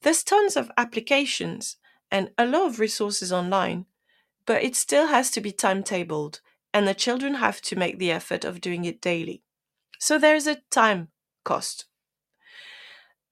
[0.02, 1.78] There's tons of applications
[2.12, 3.86] and a lot of resources online,
[4.46, 6.42] but it still has to be timetabled
[6.74, 9.42] and the children have to make the effort of doing it daily.
[9.98, 11.08] So there's a time
[11.46, 11.86] cost.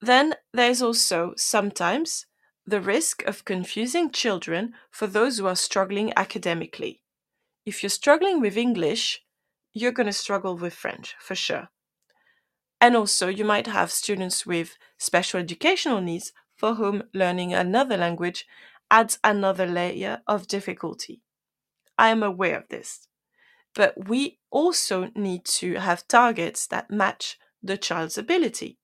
[0.00, 2.24] Then there's also sometimes
[2.66, 7.02] the risk of confusing children for those who are struggling academically.
[7.68, 9.20] If you're struggling with English,
[9.74, 11.68] you're going to struggle with French for sure.
[12.80, 18.46] And also, you might have students with special educational needs for whom learning another language
[18.90, 21.20] adds another layer of difficulty.
[21.98, 23.06] I am aware of this.
[23.74, 28.78] But we also need to have targets that match the child's ability.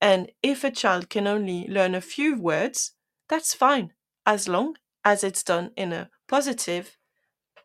[0.00, 2.90] And if a child can only learn a few words,
[3.28, 3.92] that's fine,
[4.26, 6.96] as long as it's done in a positive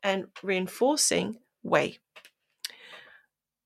[0.03, 1.99] and reinforcing way.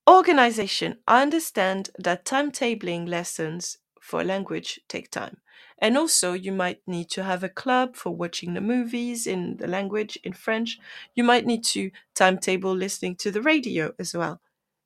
[0.10, 0.98] Organization.
[1.08, 5.38] I understand that timetabling lessons for language take time.
[5.80, 9.68] And also, you might need to have a club for watching the movies in the
[9.68, 10.80] language in French.
[11.16, 14.42] You might need to timetable listening to the radio as well.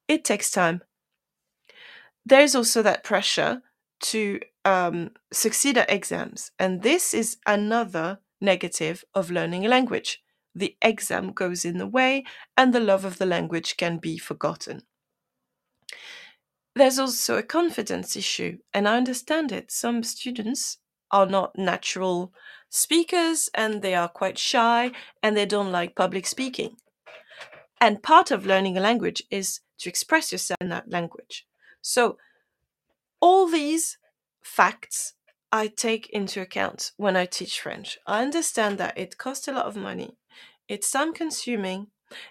[0.08, 0.84] It takes time.
[2.26, 3.62] There's also that pressure
[4.02, 6.52] to um, succeed at exams.
[6.60, 10.22] And this is another negative of learning a language.
[10.60, 12.26] The exam goes in the way,
[12.58, 14.82] and the love of the language can be forgotten.
[16.76, 19.72] There's also a confidence issue, and I understand it.
[19.72, 20.80] Some students
[21.12, 22.34] are not natural
[22.70, 24.92] speakers and they are quite shy
[25.24, 26.76] and they don't like public speaking.
[27.80, 31.48] And part of learning a language is to express yourself in that language.
[31.82, 32.18] So,
[33.22, 33.98] all these
[34.44, 35.14] facts
[35.52, 37.98] I take into account when I teach French.
[38.06, 40.16] I understand that it costs a lot of money,
[40.70, 41.88] it's time consuming,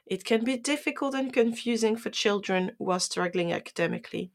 [0.06, 4.30] it can be difficult and confusing for children who are struggling academically.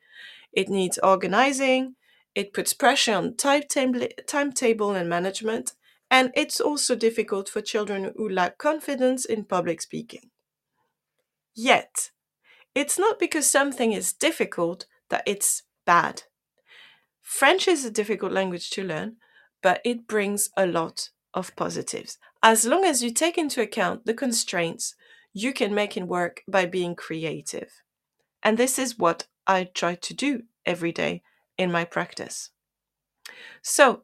[0.52, 1.96] It needs organizing,
[2.36, 5.74] it puts pressure on timetable and management,
[6.12, 10.30] and it's also difficult for children who lack confidence in public speaking.
[11.56, 12.12] Yet,
[12.76, 16.24] it's not because something is difficult that it's bad.
[17.22, 19.18] French is a difficult language to learn,
[19.62, 22.18] but it brings a lot of positives.
[22.46, 24.96] As long as you take into account the constraints,
[25.32, 27.82] you can make it work by being creative.
[28.44, 31.24] And this is what I try to do every day
[31.58, 32.50] in my practice.
[33.62, 34.04] So,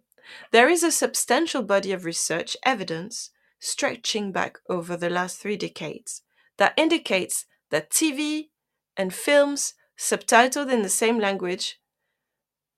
[0.52, 6.22] there is a substantial body of research evidence stretching back over the last three decades
[6.58, 8.50] that indicates that TV
[8.96, 11.82] and films subtitled in the same language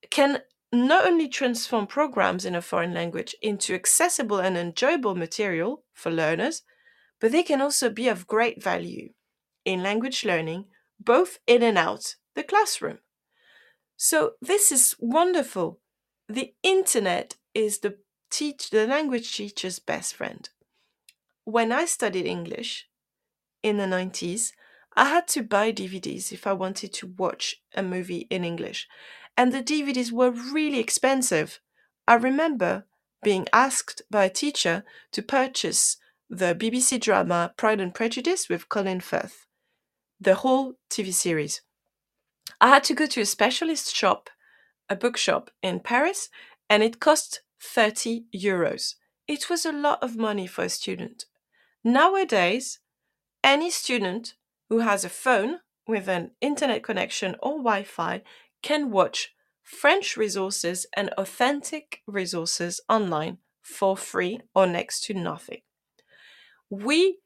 [0.10, 0.42] can
[0.72, 6.64] not only transform programs in a foreign language into accessible and enjoyable material for learners,
[7.20, 9.10] but they can also be of great value
[9.66, 10.66] in language learning,
[11.00, 13.00] both in and out the classroom.
[13.98, 15.80] So this is wonderful.
[16.28, 17.98] The internet is the
[18.32, 20.50] teach the language teacher's best friend.
[21.44, 22.88] When I studied English
[23.62, 24.54] in the 90s,
[24.96, 28.88] I had to buy DVDs if I wanted to watch a movie in English,
[29.38, 31.60] and the DVDs were really expensive.
[32.08, 32.86] I remember
[33.24, 35.98] being asked by a teacher to purchase
[36.30, 39.46] the BBC drama Pride and Prejudice with Colin Firth,
[40.20, 41.62] the whole TV series.
[42.60, 44.30] I had to go to a specialist shop,
[44.90, 46.30] a bookshop in Paris,
[46.70, 48.96] and it cost 30 euros.
[49.28, 51.26] It was a lot of money for a student.
[51.84, 52.80] Nowadays,
[53.44, 54.36] any student
[54.70, 58.22] who has a phone with an internet connection or Wi Fi
[58.62, 59.34] can watch
[59.64, 65.62] French resources and authentic resources online for free or next to nothing.
[66.70, 67.20] We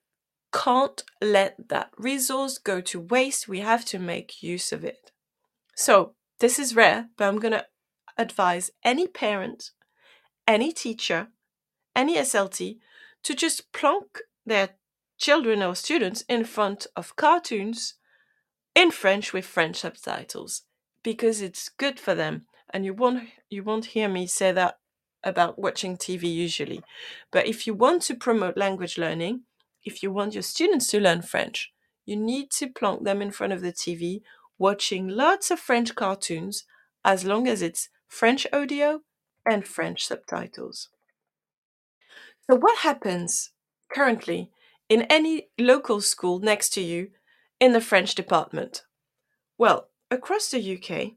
[0.54, 3.48] can't let that resource go to waste.
[3.48, 5.12] We have to make use of it.
[5.76, 7.66] So, this is rare, but I'm going to
[8.18, 9.72] advise any parent,
[10.48, 11.30] any teacher,
[11.96, 12.78] any SLT
[13.24, 14.70] to just plonk their
[15.18, 17.96] children or students in front of cartoons
[18.76, 20.64] in French with French subtitles
[21.06, 22.48] because it's good for them.
[22.74, 24.80] And you won't you won't hear me say that
[25.24, 26.82] about watching TV usually.
[27.32, 29.44] But if you want to promote language learning,
[29.84, 31.72] if you want your students to learn French,
[32.06, 34.22] you need to plonk them in front of the TV
[34.58, 36.66] watching lots of French cartoons
[37.06, 39.02] as long as it's French audio
[39.46, 40.90] and French subtitles.
[42.50, 43.52] So, what happens
[43.94, 44.50] currently
[44.90, 47.10] in any local school next to you
[47.60, 48.84] in the French department?
[49.58, 51.14] Well, across the UK,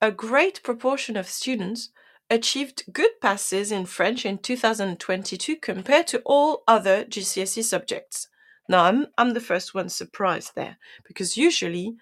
[0.00, 1.90] a great proportion of students
[2.30, 8.28] achieved good passes in French in 2022 compared to all other GCSE subjects.
[8.68, 11.96] Now, I'm, I'm the first one surprised there because usually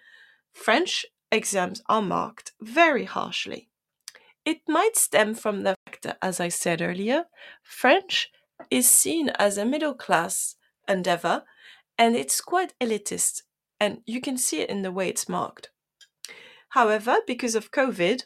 [0.52, 3.68] French exams are marked very harshly.
[4.44, 7.24] It might stem from the fact that, as I said earlier,
[7.62, 8.30] French
[8.70, 10.56] is seen as a middle class
[10.86, 11.44] endeavor
[11.96, 13.42] and it's quite elitist,
[13.80, 15.70] and you can see it in the way it's marked.
[16.70, 18.24] However, because of COVID,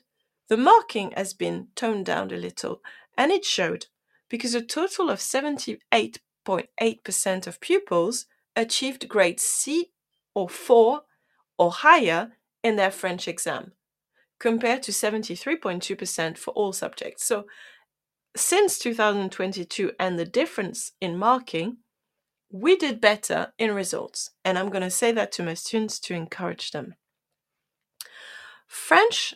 [0.48, 2.80] the marking has been toned down a little,
[3.16, 3.86] and it showed
[4.28, 8.26] because a total of 78.8% of pupils
[8.56, 9.90] achieved grade C
[10.34, 11.02] or 4
[11.58, 12.32] or higher
[12.62, 13.72] in their French exam,
[14.38, 17.24] compared to 73.2% for all subjects.
[17.24, 17.44] So,
[18.34, 21.78] since 2022 and the difference in marking,
[22.50, 24.30] we did better in results.
[24.44, 26.94] And I'm going to say that to my students to encourage them.
[28.72, 29.34] French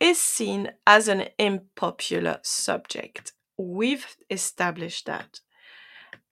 [0.00, 3.34] is seen as an unpopular subject.
[3.58, 5.40] We've established that.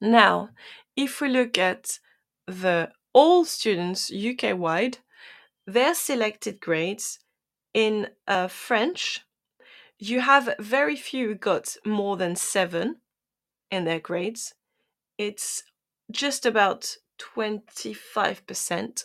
[0.00, 0.50] Now,
[0.96, 1.98] if we look at
[2.46, 4.98] the all students UK wide,
[5.66, 7.18] their selected grades
[7.74, 9.20] in uh, French,
[9.98, 12.96] you have very few got more than seven
[13.70, 14.54] in their grades.
[15.18, 15.62] It's
[16.10, 19.04] just about 25%,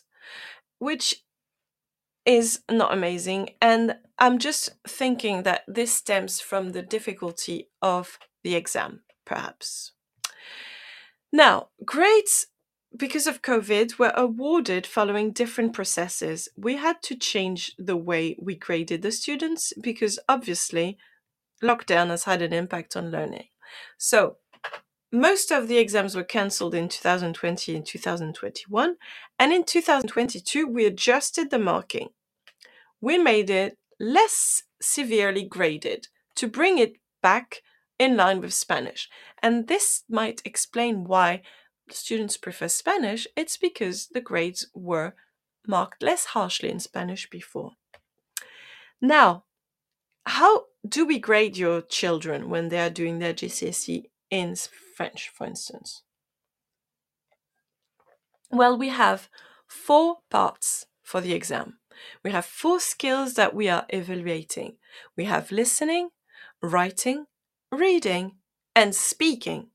[0.80, 1.24] which
[2.26, 3.52] is not amazing.
[3.62, 9.94] And I'm just thinking that this stems from the difficulty of the exam, perhaps.
[11.32, 12.48] Now, grades,
[12.96, 16.50] because of COVID, were awarded following different processes.
[16.58, 20.98] We had to change the way we graded the students because obviously
[21.64, 23.48] lockdown has had an impact on learning.
[23.98, 24.38] So,
[25.14, 28.96] most of the exams were cancelled in 2020 and 2021,
[29.40, 32.10] and in 2022, we adjusted the marking.
[33.02, 37.62] We made it less severely graded to bring it back
[38.02, 39.08] in line with Spanish.
[39.43, 41.43] And this might explain why
[41.91, 43.28] students prefer Spanish.
[43.36, 45.14] It's because the grades were
[45.68, 47.74] marked less harshly in Spanish before.
[48.99, 49.43] Now,
[50.26, 54.56] how do we grade your children when they are doing their GCSE in
[54.95, 56.02] French, for instance?
[58.49, 59.30] Well, we have
[59.68, 61.78] four parts for the exam.
[62.24, 64.78] We have four skills that we are evaluating.
[65.16, 66.10] We have listening,
[66.64, 67.28] writing,
[67.72, 68.34] reading,
[68.76, 69.67] and speaking.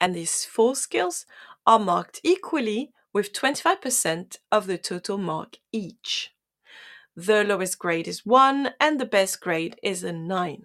[0.00, 1.26] And these four skills
[1.66, 6.32] are marked equally with 25% of the total mark each.
[7.16, 10.64] The lowest grade is 1 and the best grade is a 9.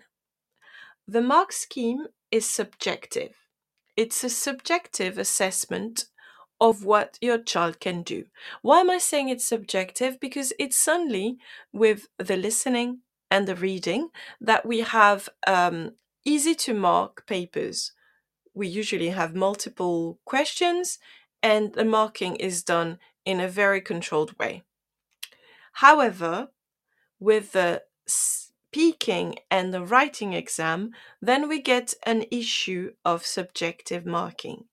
[1.08, 3.36] The mark scheme is subjective.
[3.96, 6.06] It's a subjective assessment
[6.60, 8.26] of what your child can do.
[8.62, 10.20] Why am I saying it's subjective?
[10.20, 11.38] Because it's only
[11.74, 13.00] with the listening
[13.32, 14.10] and the reading
[14.40, 15.92] that we have um,
[16.26, 17.94] easy to mark papers.
[18.54, 21.00] We usually have multiple questions,
[21.42, 24.64] and the marking is done in a very controlled way.
[25.74, 26.50] However,
[27.20, 30.92] with the speaking and the writing exam,
[31.22, 34.66] then we get an issue of subjective marking.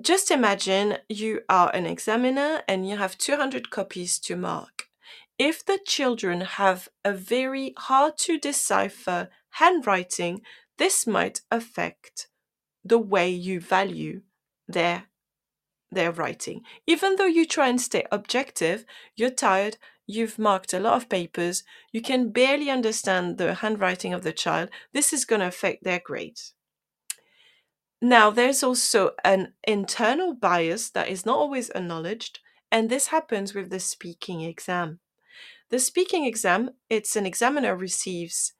[0.00, 4.88] Just imagine you are an examiner and you have 200 copies to mark.
[5.38, 10.42] If the children have a very hard to decipher handwriting,
[10.78, 12.28] this might affect
[12.84, 14.22] the way you value
[14.68, 15.04] their
[15.90, 16.62] their writing.
[16.88, 18.84] Even though you try and stay objective,
[19.14, 19.76] you're tired,
[20.06, 24.70] you've marked a lot of papers, you can barely understand the handwriting of the child,
[24.92, 26.52] this is going to affect their grades.
[28.02, 32.40] Now, there's also an internal bias that is not always acknowledged,
[32.72, 34.98] and this happens with the speaking exam.
[35.70, 38.52] The speaking exam, it's an examiner receives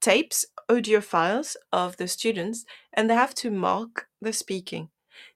[0.00, 4.88] tapes, audio files of the students, and they have to mark the speaking.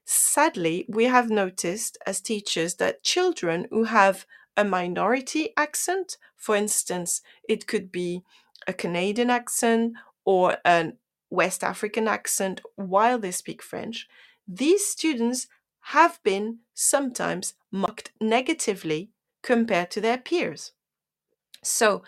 [0.05, 4.25] Sadly, we have noticed as teachers that children who have
[4.57, 8.23] a minority accent, for instance, it could be
[8.67, 9.93] a Canadian accent
[10.25, 10.93] or a
[11.29, 14.07] West African accent while they speak French,
[14.47, 15.47] these students
[15.81, 20.71] have been sometimes mocked negatively compared to their peers.
[21.63, 22.03] So,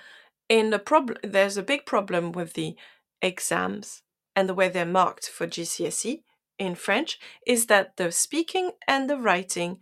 [0.51, 2.75] in the problem, there's a big problem with the
[3.21, 4.03] exams
[4.35, 6.23] and the way they're marked for GCSE
[6.59, 9.79] in French is that the speaking and the writing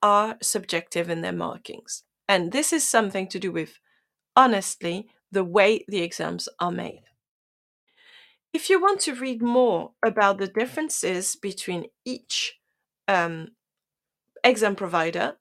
[0.00, 2.04] are subjective in their markings.
[2.28, 3.80] And this is something to do with,
[4.36, 7.02] honestly, the way the exams are made.
[8.52, 12.60] If you want to read more about the differences between each
[13.08, 13.48] um,
[14.44, 15.38] exam provider,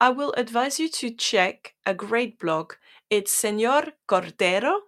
[0.00, 2.72] I will advise you to check a great blog.
[3.10, 4.82] It's Senor Cordero,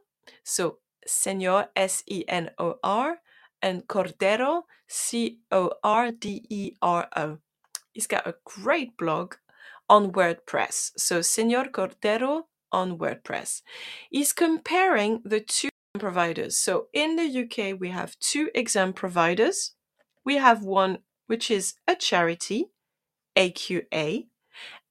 [0.44, 3.18] so Senor S E N O R,
[3.60, 7.38] and Cordero C O R D E R O.
[7.92, 9.34] He's got a great blog
[9.88, 10.92] on WordPress.
[10.96, 13.62] So Senor Cordero on WordPress.
[14.08, 16.56] He's comparing the two providers.
[16.56, 19.72] So in the UK, we have two exam providers.
[20.24, 22.70] We have one which is a charity,
[23.36, 24.26] AQA,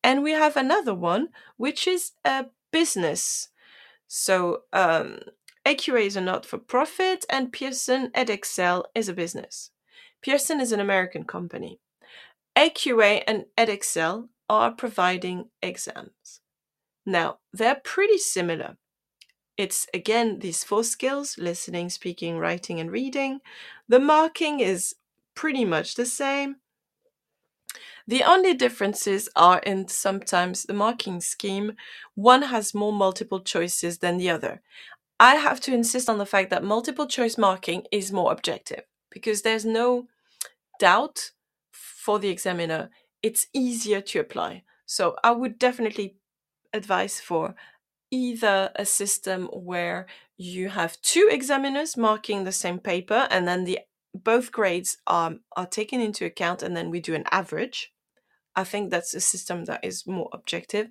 [0.03, 3.49] and we have another one which is a business.
[4.07, 5.19] So um,
[5.65, 9.71] AQA is a not for profit, and Pearson Edexcel is a business.
[10.21, 11.79] Pearson is an American company.
[12.55, 16.41] AQA and Edexcel are providing exams.
[17.05, 18.77] Now, they're pretty similar.
[19.57, 23.39] It's again these four skills listening, speaking, writing, and reading.
[23.87, 24.95] The marking is
[25.35, 26.57] pretty much the same.
[28.11, 31.77] The only differences are in sometimes the marking scheme,
[32.13, 34.61] one has more multiple choices than the other.
[35.17, 38.81] I have to insist on the fact that multiple choice marking is more objective
[39.11, 40.09] because there's no
[40.77, 41.31] doubt
[41.71, 42.89] for the examiner.
[43.23, 44.63] It's easier to apply.
[44.85, 46.17] So I would definitely
[46.73, 47.55] advise for
[48.11, 50.05] either a system where
[50.35, 53.79] you have two examiners marking the same paper and then the
[54.13, 57.93] both grades are, are taken into account and then we do an average
[58.55, 60.87] i think that's a system that is more objective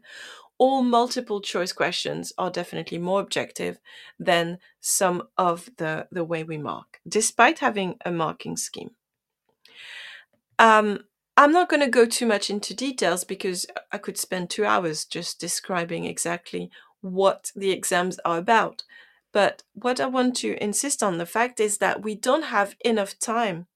[0.59, 3.79] all multiple choice questions are definitely more objective
[4.19, 8.91] than some of the the way we mark despite having a marking scheme
[10.59, 11.05] um,
[11.39, 15.07] I'm not going to go too much into details because I could spend two hours
[15.07, 18.83] just describing exactly what the exams are about.
[19.33, 23.19] But what I want to insist on the fact is that we don't have enough
[23.19, 23.69] time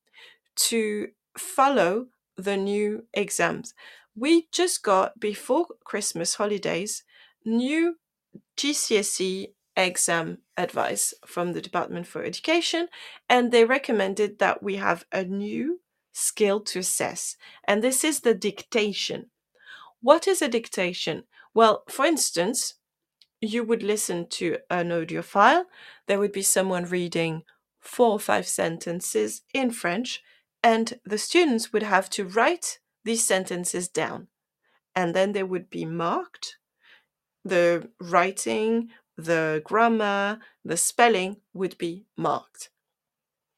[0.56, 1.08] to
[1.38, 3.74] follow the new exams.
[4.16, 7.04] We just got before Christmas holidays
[7.44, 7.96] new
[8.56, 12.88] GCSE exam advice from the Department for Education,
[13.28, 15.80] and they recommended that we have a new
[16.12, 19.30] skill to assess, and this is the dictation.
[20.00, 21.24] What is a dictation?
[21.54, 22.74] Well, for instance,
[23.40, 25.66] you would listen to an audio file,
[26.06, 27.42] there would be someone reading
[27.80, 30.22] four or five sentences in French,
[30.64, 34.28] and the students would have to write these sentences down.
[34.96, 36.56] And then they would be marked.
[37.44, 38.88] The writing,
[39.18, 42.70] the grammar, the spelling would be marked.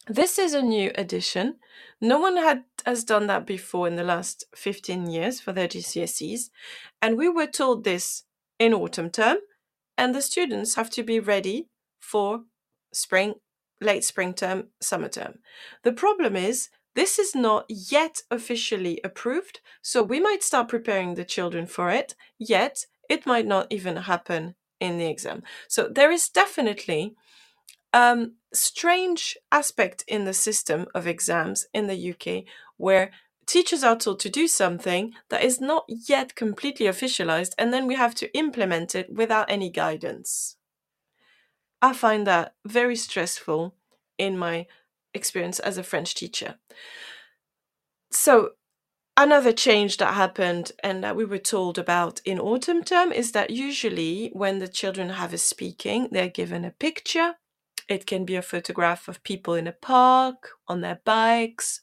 [0.08, 1.56] This is a new addition.
[2.00, 6.50] No one had has done that before in the last 15 years for their GCSEs,
[7.02, 8.24] and we were told this
[8.60, 9.38] in autumn term,
[9.98, 12.42] and the students have to be ready for
[12.92, 13.34] spring,
[13.80, 15.40] late spring term, summer term.
[15.82, 21.24] The problem is this is not yet officially approved, so we might start preparing the
[21.24, 25.42] children for it, yet it might not even happen in the exam.
[25.68, 27.14] So there is definitely
[27.92, 32.44] um strange aspect in the system of exams in the UK
[32.76, 33.10] where
[33.46, 37.94] teachers are told to do something that is not yet completely officialized and then we
[37.94, 40.56] have to implement it without any guidance.
[41.80, 43.74] I find that very stressful
[44.18, 44.66] in my
[45.16, 46.56] experience as a French teacher.
[48.12, 48.52] So
[49.18, 53.48] Another change that happened and that we were told about in autumn term is that
[53.48, 57.36] usually when the children have a speaking, they're given a picture.
[57.88, 61.80] It can be a photograph of people in a park, on their bikes,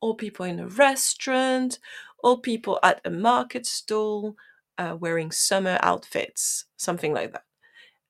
[0.00, 1.78] or people in a restaurant,
[2.18, 4.34] or people at a market stall
[4.76, 7.44] uh, wearing summer outfits, something like that.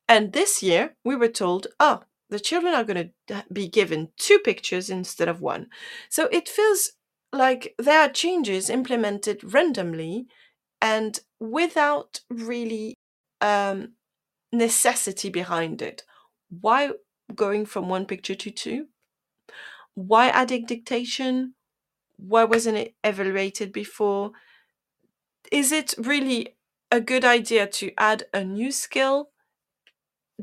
[0.09, 4.39] And this year we were told, oh, the children are going to be given two
[4.39, 5.67] pictures instead of one.
[6.09, 6.93] So it feels
[7.31, 10.27] like there are changes implemented randomly
[10.81, 12.95] and without really
[13.43, 13.93] um,
[14.51, 16.05] necessity behind it.
[16.49, 16.93] Why
[17.35, 18.87] going from one picture to two?
[19.95, 21.55] Why adding dictation?
[22.17, 24.33] Why wasn't it evaluated before?
[25.51, 26.57] Is it really
[26.91, 29.33] a good idea to add a new skill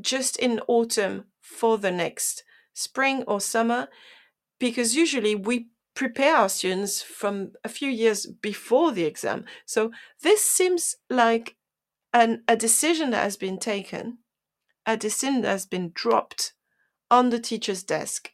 [0.00, 3.88] just in autumn for the next spring or summer?
[4.58, 9.44] Because usually we prepare our students from a few years before the exam.
[9.66, 9.90] So
[10.22, 11.56] this seems like
[12.12, 14.18] an, a decision that has been taken,
[14.86, 16.54] a decision that has been dropped
[17.10, 18.30] on the teacher's desk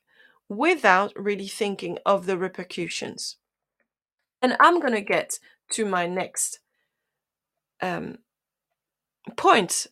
[0.48, 3.36] without really thinking of the repercussions.
[4.40, 5.38] And I'm going to get
[5.70, 6.60] to my next
[7.80, 8.18] um,
[9.36, 9.86] point.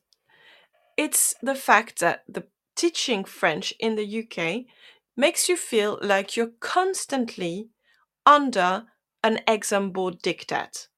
[0.96, 2.44] It's the fact that the
[2.84, 4.66] teaching French in the UK
[5.16, 7.70] makes you feel like you're constantly
[8.26, 8.84] under
[9.22, 10.88] an exam board diktat.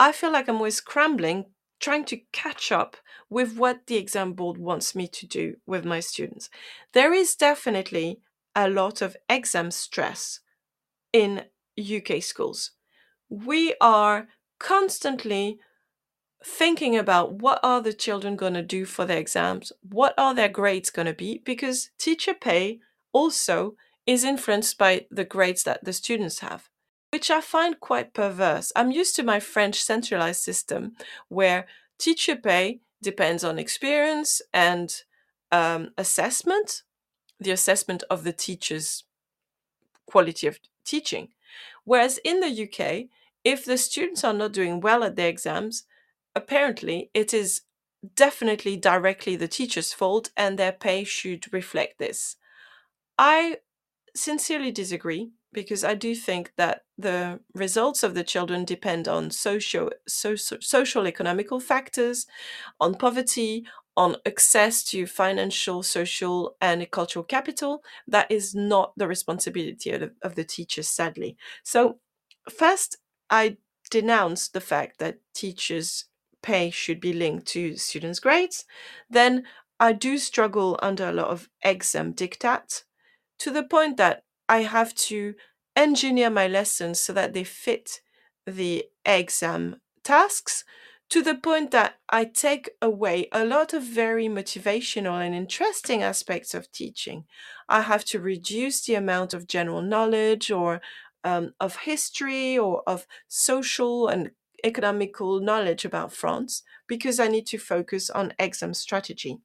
[0.00, 2.96] I feel like I'm always scrambling, trying to catch up
[3.28, 6.48] with what the exam board wants me to do with my students.
[6.94, 8.20] There is definitely
[8.54, 10.40] a lot of exam stress
[11.12, 11.44] in
[11.78, 12.70] UK schools.
[13.28, 14.28] We are
[14.58, 15.58] constantly
[16.48, 20.48] thinking about what are the children going to do for their exams what are their
[20.48, 22.78] grades going to be because teacher pay
[23.12, 23.74] also
[24.06, 26.68] is influenced by the grades that the students have,
[27.10, 28.72] which I find quite perverse.
[28.76, 30.92] I'm used to my French centralized system
[31.28, 31.66] where
[31.98, 35.02] teacher pay depends on experience and
[35.50, 36.82] um, assessment,
[37.40, 39.04] the assessment of the teacher's
[40.06, 41.28] quality of teaching.
[41.84, 43.08] Whereas in the UK,
[43.44, 45.84] if the students are not doing well at their exams,
[46.36, 47.62] apparently it is
[48.16, 52.36] definitely directly the teacher's fault and their pay should reflect this.
[53.18, 53.58] I
[54.14, 59.90] sincerely disagree because I do think that the results of the children depend on socio,
[60.08, 62.26] so, social economical factors,
[62.80, 63.66] on poverty,
[63.96, 67.82] on access to financial, social, and cultural capital.
[68.06, 71.36] That is not the responsibility of of the teachers, sadly.
[71.64, 71.98] So,
[72.50, 72.98] first,
[73.30, 73.56] I
[73.90, 76.04] denounce the fact that teachers'
[76.46, 78.64] pay should be linked to students' grades.
[79.10, 79.44] Then,
[79.78, 82.84] I do struggle under a lot of exam diktat
[83.40, 85.34] to the point that I have to
[85.74, 88.00] engineer my lessons so that they fit
[88.46, 90.64] the exam tasks
[91.08, 96.54] to the point that I take away a lot of very motivational and interesting aspects
[96.54, 97.24] of teaching.
[97.68, 100.80] I have to reduce the amount of general knowledge or
[101.22, 104.30] um, of history or of social and
[104.64, 109.40] economical knowledge about France because I need to focus on exam strategy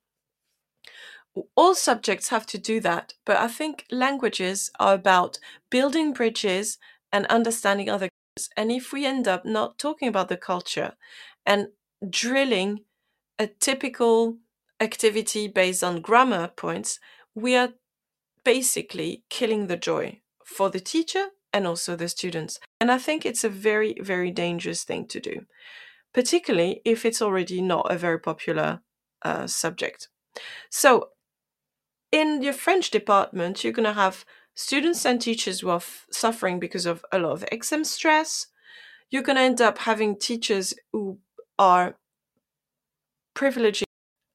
[1.55, 5.39] all subjects have to do that, but I think languages are about
[5.70, 6.78] building bridges
[7.12, 8.49] and understanding other cultures.
[8.57, 10.93] And if we end up not talking about the culture
[11.45, 11.70] and
[12.09, 12.82] drilling
[13.39, 14.38] a typical
[14.80, 16.99] activity based on grammar points,
[17.34, 17.74] we are
[18.43, 22.60] basically killing the joy for the teacher and also the students.
[22.80, 25.45] And I think it's a very, very dangerous thing to do,
[26.14, 28.82] particularly if it's already not a very popular
[29.22, 30.10] uh, subject.
[30.70, 31.10] So,
[32.12, 36.60] in your French department, you're going to have students and teachers who are f- suffering
[36.60, 38.47] because of a lot of exam stress.
[39.10, 41.20] You're going to end up having teachers who
[41.58, 41.95] are
[43.36, 43.84] privileging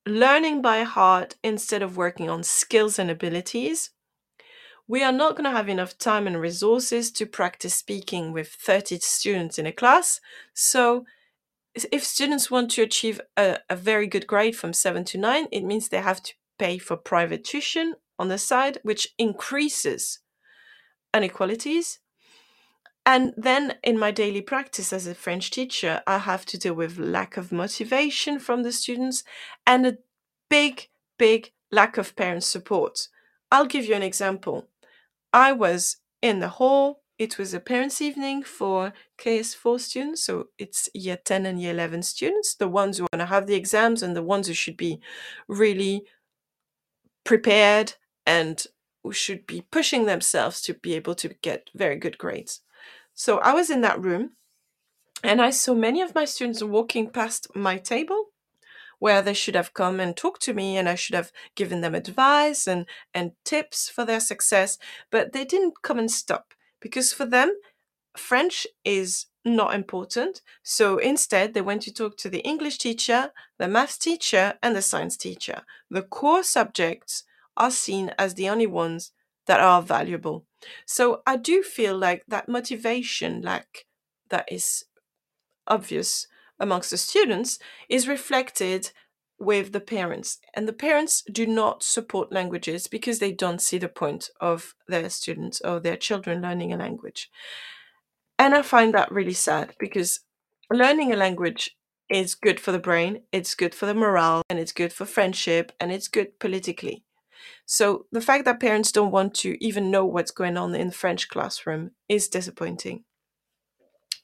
[0.06, 3.90] learning by heart instead of working on skills and abilities.
[4.88, 9.00] We are not going to have enough time and resources to practice speaking with 30
[9.00, 10.20] students in a class.
[10.54, 11.04] So,
[11.74, 15.64] if students want to achieve a, a very good grade from 7 to 9, it
[15.64, 20.20] means they have to pay for private tuition on the side, which increases
[21.12, 21.98] inequalities.
[23.04, 26.98] And then in my daily practice as a French teacher, I have to deal with
[26.98, 29.22] lack of motivation from the students
[29.66, 29.98] and a
[30.48, 33.08] big, big lack of parent support.
[33.52, 34.68] I'll give you an example.
[35.36, 37.02] I was in the hall.
[37.18, 42.04] It was a parents' evening for KS4 students, so it's year 10 and year 11
[42.04, 44.98] students, the ones who going to have the exams and the ones who should be
[45.46, 46.04] really
[47.22, 48.66] prepared and
[49.02, 52.62] who should be pushing themselves to be able to get very good grades.
[53.12, 54.36] So I was in that room
[55.22, 58.30] and I saw many of my students walking past my table
[58.98, 61.94] where they should have come and talked to me and I should have given them
[61.94, 64.78] advice and, and tips for their success,
[65.10, 67.52] but they didn't come and stop because for them,
[68.16, 70.42] French is not important.
[70.62, 74.82] So instead, they went to talk to the English teacher, the maths teacher, and the
[74.82, 75.62] science teacher.
[75.90, 77.24] The core subjects
[77.56, 79.12] are seen as the only ones
[79.46, 80.44] that are valuable.
[80.86, 83.86] So I do feel like that motivation, like
[84.30, 84.84] that is
[85.66, 86.26] obvious
[86.58, 88.90] amongst the students, is reflected
[89.38, 90.38] with the parents.
[90.54, 95.10] And the parents do not support languages because they don't see the point of their
[95.10, 97.30] students or their children learning a language.
[98.38, 100.20] And I find that really sad because
[100.70, 101.76] learning a language
[102.08, 105.72] is good for the brain, it's good for the morale, and it's good for friendship,
[105.80, 107.02] and it's good politically.
[107.64, 110.92] So the fact that parents don't want to even know what's going on in the
[110.92, 113.04] French classroom is disappointing.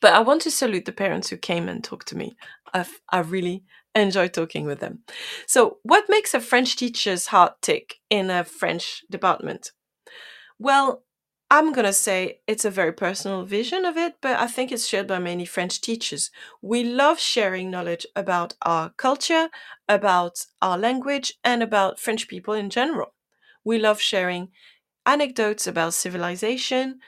[0.02, 2.36] But I want to salute the parents who came and talked to me.
[2.74, 5.00] I've, I really enjoy talking with them.
[5.46, 9.72] So, what makes a French teacher's heart tick in a French department?
[10.58, 11.04] Well,
[11.50, 14.86] I'm going to say it's a very personal vision of it, but I think it's
[14.88, 16.30] shared by many French teachers.
[16.62, 19.50] We love sharing knowledge about our culture,
[19.88, 23.14] about our language, and about French people in general.
[23.64, 24.50] We love sharing
[25.06, 27.00] anecdotes about civilization,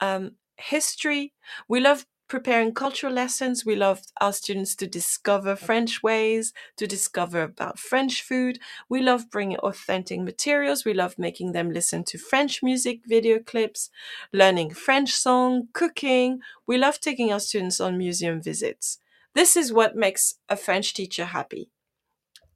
[0.00, 1.34] um, history.
[1.68, 3.66] We love preparing cultural lessons.
[3.66, 8.60] We love our students to discover French ways, to discover about French food.
[8.88, 10.84] We love bringing authentic materials.
[10.84, 13.90] We love making them listen to French music video clips,
[14.32, 16.38] learning French song, cooking.
[16.66, 18.98] We love taking our students on museum visits.
[19.34, 21.68] This is what makes a French teacher happy.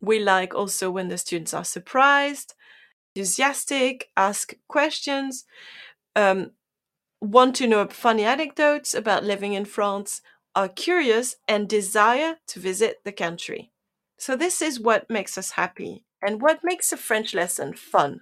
[0.00, 2.54] We like also when the students are surprised,
[3.14, 5.44] enthusiastic, ask questions,
[6.14, 6.52] um,
[7.20, 10.20] want to know funny anecdotes about living in France,
[10.54, 13.72] are curious, and desire to visit the country.
[14.16, 18.20] So, this is what makes us happy and what makes a French lesson fun.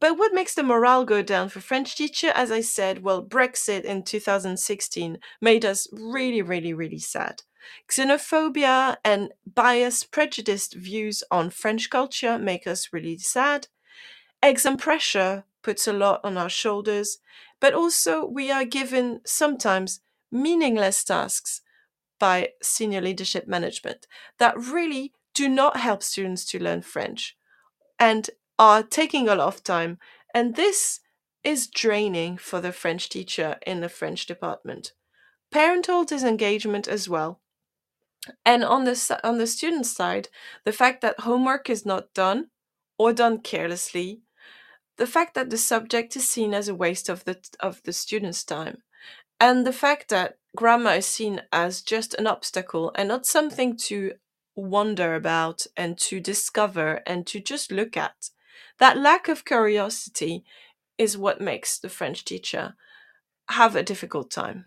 [0.00, 2.30] But what makes the morale go down for French teacher?
[2.34, 7.42] As I said, well, Brexit in 2016 made us really, really, really sad.
[7.90, 13.68] Xenophobia and biased, prejudiced views on French culture make us really sad.
[14.42, 17.18] Exam pressure puts a lot on our shoulders,
[17.60, 20.00] but also we are given sometimes
[20.30, 21.62] meaningless tasks
[22.20, 24.06] by senior leadership management
[24.38, 27.36] that really do not help students to learn French
[27.98, 29.98] and are taking a lot of time.
[30.32, 31.00] And this
[31.42, 34.92] is draining for the French teacher in the French department.
[35.50, 37.40] Parental disengagement as well.
[38.44, 40.28] And on the on the student side,
[40.64, 42.48] the fact that homework is not done
[42.98, 44.22] or done carelessly,
[44.96, 48.44] the fact that the subject is seen as a waste of the of the student's
[48.44, 48.82] time,
[49.40, 54.12] and the fact that grammar is seen as just an obstacle and not something to
[54.54, 58.30] wonder about and to discover and to just look at.
[58.78, 60.44] That lack of curiosity
[60.96, 62.74] is what makes the French teacher
[63.50, 64.66] have a difficult time.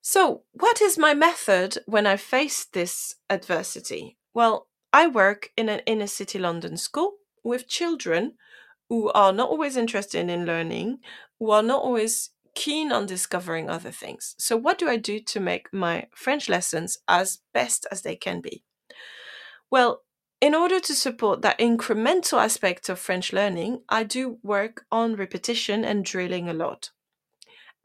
[0.00, 4.16] So, what is my method when I face this adversity?
[4.34, 7.14] Well, I work in an inner city London school
[7.44, 8.34] with children
[8.92, 10.98] who are not always interested in learning,
[11.38, 14.34] who are not always keen on discovering other things.
[14.36, 18.42] So, what do I do to make my French lessons as best as they can
[18.42, 18.64] be?
[19.70, 20.02] Well,
[20.42, 25.86] in order to support that incremental aspect of French learning, I do work on repetition
[25.86, 26.90] and drilling a lot.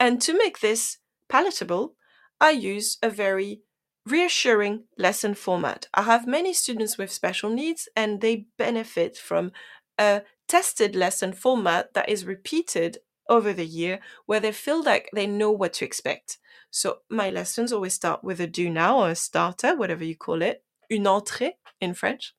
[0.02, 0.98] And to make this
[1.30, 1.96] palatable,
[2.42, 3.62] I use a very
[4.06, 5.88] reassuring lesson format.
[5.94, 9.54] I have many students with special needs and they benefit from
[9.98, 15.28] a tested lesson format that is repeated over the year where they feel like they
[15.28, 16.38] know what to expect.
[16.72, 20.42] So my lessons always start with a do now or a starter, whatever you call
[20.42, 22.34] it, une entrée in French,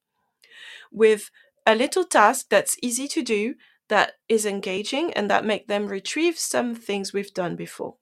[0.90, 1.30] with
[1.66, 3.54] a little task that's easy to do,
[3.88, 7.96] that is engaging, and that make them retrieve some things we've done before.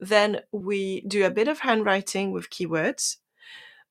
[0.00, 3.16] Then we do a bit of handwriting with keywords.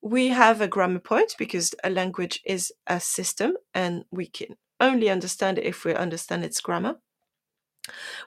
[0.00, 5.10] We have a grammar point because a language is a system and we can only
[5.10, 6.96] understand it if we understand its grammar.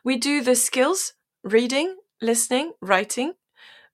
[0.03, 3.33] We do the skills reading, listening, writing.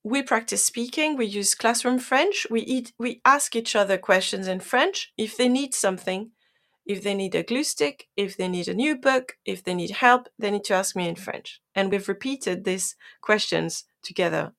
[0.03, 1.17] We practice speaking.
[1.17, 2.47] We use classroom French.
[2.49, 5.11] We eat, we ask each other questions in French.
[5.17, 6.31] If they need something,
[6.85, 9.91] if they need a glue stick, if they need a new book, if they need
[9.91, 11.61] help, they need to ask me in French.
[11.75, 14.53] And we've repeated these questions together.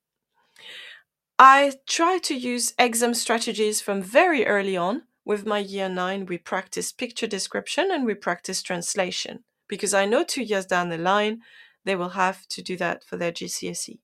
[1.39, 5.03] I try to use exam strategies from very early on.
[5.29, 10.25] With my year nine, we practice picture description and we practice translation because I know
[10.25, 11.43] two years down the line,
[11.85, 13.99] they will have to do that for their GCSE.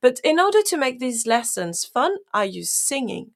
[0.00, 3.30] But in order to make these lessons fun, I use singing.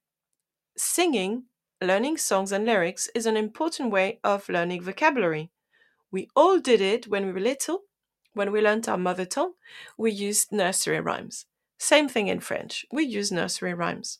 [0.77, 1.45] Singing
[1.81, 5.53] learning songs and lyrics is an important way of learning vocabulary.
[6.11, 7.83] We all did it when we were little.
[8.35, 9.53] When we learned our mother tongue,
[9.97, 11.47] we used nursery rhymes.
[11.79, 14.19] Same thing in French, we use nursery rhymes.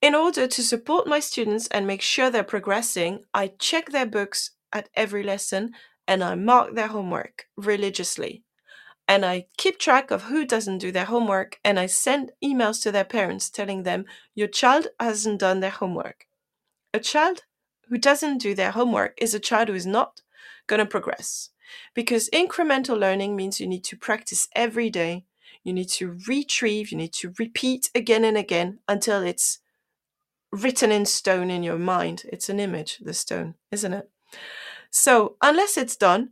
[0.00, 4.52] In order to support my students and make sure they're progressing, I check their books
[4.72, 5.72] at every lesson
[6.08, 8.42] and I mark their homework religiously.
[9.06, 12.92] And I keep track of who doesn't do their homework and I send emails to
[12.92, 16.26] their parents telling them, Your child hasn't done their homework.
[16.94, 17.42] A child
[17.88, 20.22] who doesn't do their homework is a child who is not
[20.66, 21.50] going to progress.
[21.94, 25.26] Because incremental learning means you need to practice every day.
[25.62, 29.58] You need to retrieve, you need to repeat again and again until it's
[30.52, 32.24] written in stone in your mind.
[32.32, 34.10] It's an image, the stone, isn't it?
[34.90, 36.30] So, unless it's done,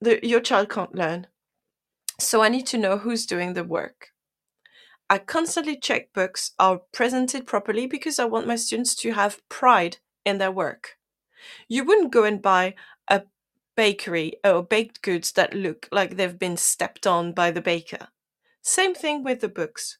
[0.00, 1.28] the, your child can't learn.
[2.18, 4.08] So, I need to know who's doing the work.
[5.08, 9.98] I constantly check books are presented properly because I want my students to have pride
[10.24, 10.96] in their work.
[11.68, 12.74] You wouldn't go and buy
[13.08, 13.22] a
[13.76, 18.08] bakery or baked goods that look like they've been stepped on by the baker.
[18.62, 19.98] Same thing with the books.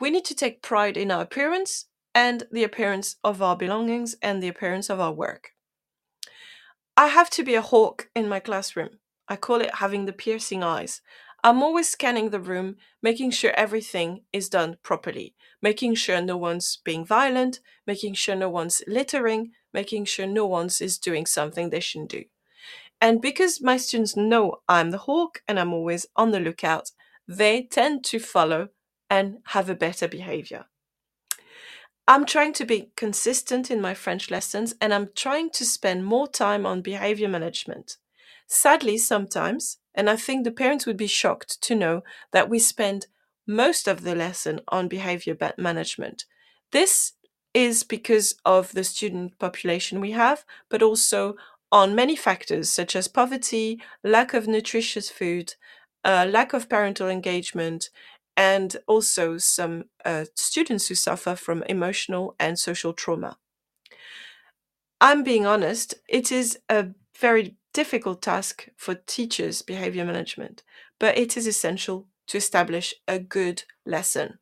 [0.00, 1.86] We need to take pride in our appearance
[2.16, 5.50] and the appearance of our belongings and the appearance of our work.
[6.96, 9.00] I have to be a hawk in my classroom.
[9.28, 11.02] I call it having the piercing eyes.
[11.44, 16.78] I'm always scanning the room, making sure everything is done properly, making sure no one's
[16.82, 21.80] being violent, making sure no one's littering, making sure no one's is doing something they
[21.80, 22.24] shouldn't do.
[22.98, 26.92] And because my students know I'm the hawk and I'm always on the lookout,
[27.28, 28.70] they tend to follow
[29.10, 30.64] and have a better behavior.
[32.08, 36.28] I'm trying to be consistent in my French lessons and I'm trying to spend more
[36.28, 37.96] time on behavior management.
[38.46, 42.02] Sadly, sometimes and I think the parents would be shocked to know
[42.32, 43.06] that we spend
[43.46, 46.26] most of the lesson on behavior management.
[46.70, 47.12] This
[47.54, 51.36] is because of the student population we have, but also
[51.72, 55.54] on many factors such as poverty, lack of nutritious food,
[56.04, 57.90] uh, lack of parental engagement,
[58.36, 63.38] and also some uh, students who suffer from emotional and social trauma.
[65.00, 70.62] I'm being honest, it is a very difficult task for teachers' behavior management,
[70.98, 74.38] but it is essential to establish a good lesson.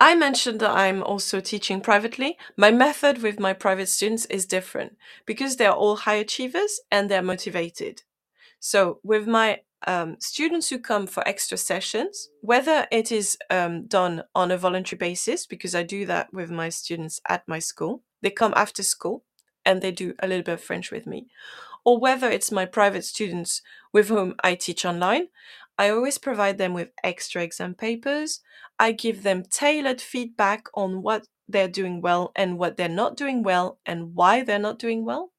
[0.00, 2.36] I mentioned that I'm also teaching privately.
[2.56, 7.22] My method with my private students is different because they're all high achievers and they're
[7.22, 8.02] motivated.
[8.60, 14.22] So, with my um, students who come for extra sessions, whether it is um, done
[14.34, 18.30] on a voluntary basis, because I do that with my students at my school, they
[18.30, 19.24] come after school
[19.64, 21.26] and they do a little bit of French with me,
[21.84, 23.62] or whether it's my private students
[23.92, 25.28] with whom I teach online,
[25.78, 28.40] I always provide them with extra exam papers.
[28.78, 33.42] I give them tailored feedback on what they're doing well and what they're not doing
[33.42, 35.32] well and why they're not doing well.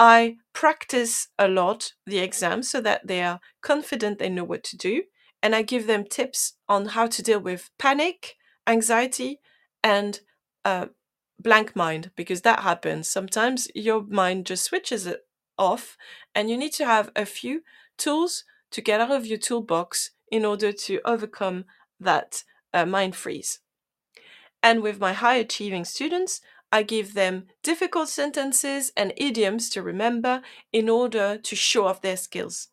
[0.00, 4.76] I practice a lot the exams so that they are confident they know what to
[4.76, 5.04] do.
[5.42, 8.36] And I give them tips on how to deal with panic,
[8.66, 9.40] anxiety,
[9.84, 10.20] and
[10.64, 10.86] uh,
[11.38, 13.10] blank mind because that happens.
[13.10, 15.20] Sometimes your mind just switches it
[15.58, 15.98] off,
[16.34, 17.62] and you need to have a few
[17.98, 21.66] tools to get out of your toolbox in order to overcome
[22.00, 23.60] that uh, mind freeze.
[24.62, 26.40] And with my high achieving students,
[26.72, 30.42] I give them difficult sentences and idioms to remember
[30.72, 32.68] in order to show off their skills.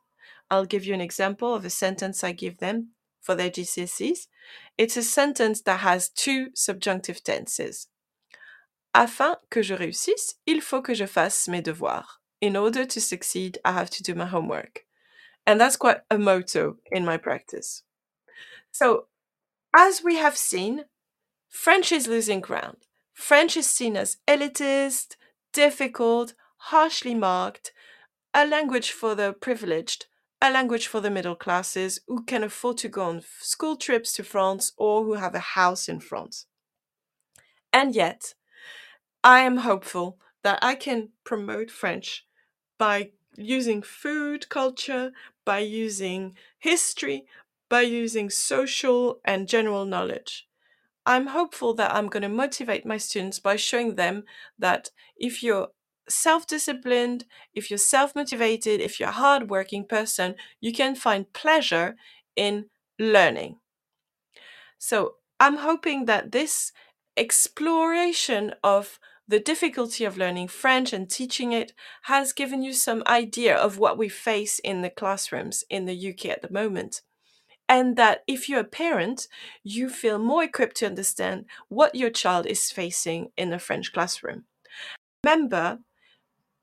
[0.50, 2.90] I'll give you an example of a sentence I give them
[3.22, 4.28] for their GCSEs.
[4.78, 7.88] It's a sentence that has two subjunctive tenses.
[8.96, 12.20] Afin que je réussisse, il faut que je fasse mes devoirs.
[12.40, 14.86] In order to succeed, I have to do my homework.
[15.46, 17.84] And that's quite a motto in my practice.
[18.72, 19.08] So,
[19.76, 20.86] as we have seen,
[21.50, 22.87] French is losing ground.
[23.18, 25.16] French is seen as elitist,
[25.52, 27.74] difficult, harshly marked,
[28.32, 30.06] a language for the privileged,
[30.40, 34.24] a language for the middle classes who can afford to go on school trips to
[34.24, 36.46] France or who have a house in France.
[37.74, 38.36] And yet,
[39.24, 42.26] I am hopeful that I can promote French
[42.78, 45.12] by using food culture,
[45.44, 47.26] by using history,
[47.68, 50.48] by using social and general knowledge.
[51.08, 54.26] I'm hopeful that I'm going to motivate my students by showing them
[54.60, 55.70] that if you're
[56.10, 57.24] self disciplined,
[57.56, 61.96] if you're self motivated, if you're a hardworking person, you can find pleasure
[62.36, 62.66] in
[63.00, 63.60] learning.
[64.78, 66.74] So I'm hoping that this
[67.16, 69.00] exploration of
[69.30, 71.72] the difficulty of learning French and teaching it
[72.04, 76.26] has given you some idea of what we face in the classrooms in the UK
[76.26, 77.02] at the moment
[77.70, 79.28] and that if you're a parent,
[79.64, 84.46] you feel more equipped to understand what your child is facing in a French classroom.
[85.24, 85.80] Remember,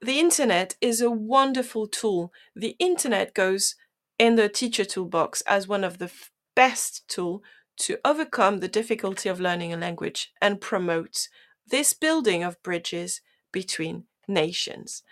[0.01, 2.33] the internet is a wonderful tool.
[2.55, 3.77] The internet goes
[4.19, 6.11] in the teacher toolbox as one of the
[6.55, 7.43] best tool
[7.77, 11.29] to overcome the difficulty of learning a language and promote
[11.67, 13.21] this building of bridges
[13.53, 15.03] between nations.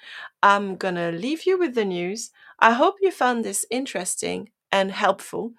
[0.43, 2.30] I'm going to leave you with the news.
[2.59, 5.53] I hope you found this interesting and helpful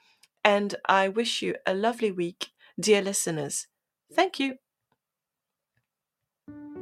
[0.44, 3.68] and I wish you a lovely week, dear listeners.
[4.14, 4.56] Thank you.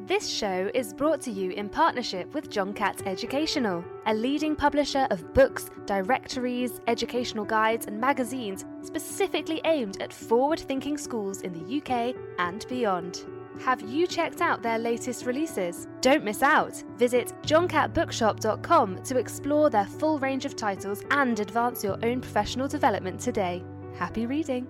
[0.07, 5.07] This show is brought to you in partnership with John Catt Educational, a leading publisher
[5.09, 11.77] of books, directories, educational guides, and magazines specifically aimed at forward thinking schools in the
[11.77, 13.25] UK and beyond.
[13.59, 15.87] Have you checked out their latest releases?
[16.01, 16.83] Don't miss out!
[16.97, 23.19] Visit johncattbookshop.com to explore their full range of titles and advance your own professional development
[23.19, 23.63] today.
[23.95, 24.67] Happy reading!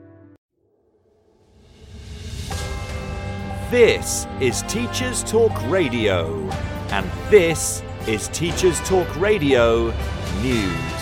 [3.69, 6.49] This is Teachers Talk Radio,
[6.89, 9.93] and this is Teachers Talk Radio
[10.41, 11.00] News.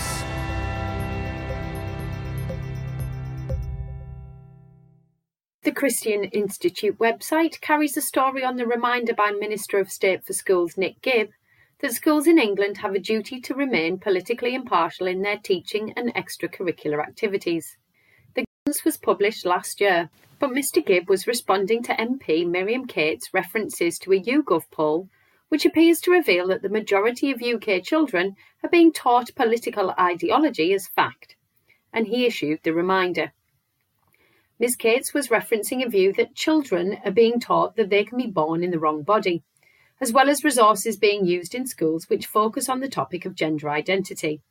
[5.62, 10.32] The Christian Institute website carries a story on the reminder by Minister of State for
[10.32, 11.32] Schools Nick Gibb
[11.80, 16.14] that schools in England have a duty to remain politically impartial in their teaching and
[16.14, 17.76] extracurricular activities.
[18.32, 20.08] The guidance was published last year,
[20.38, 25.10] but Mr Gibb was responding to MP Miriam Cates' references to a YouGov poll,
[25.50, 30.72] which appears to reveal that the majority of UK children are being taught political ideology
[30.72, 31.36] as fact,
[31.92, 33.34] and he issued the reminder.
[34.60, 34.76] Ms.
[34.76, 38.62] Cates was referencing a view that children are being taught that they can be born
[38.62, 39.42] in the wrong body,
[40.02, 43.70] as well as resources being used in schools which focus on the topic of gender
[43.70, 44.42] identity.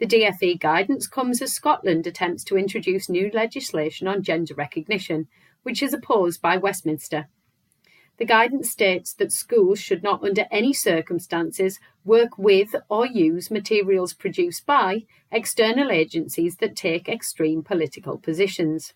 [0.00, 5.28] The DFE guidance comes as Scotland attempts to introduce new legislation on gender recognition,
[5.62, 7.28] which is opposed by Westminster.
[8.16, 14.12] The guidance states that schools should not, under any circumstances, work with or use materials
[14.12, 18.92] produced by external agencies that take extreme political positions.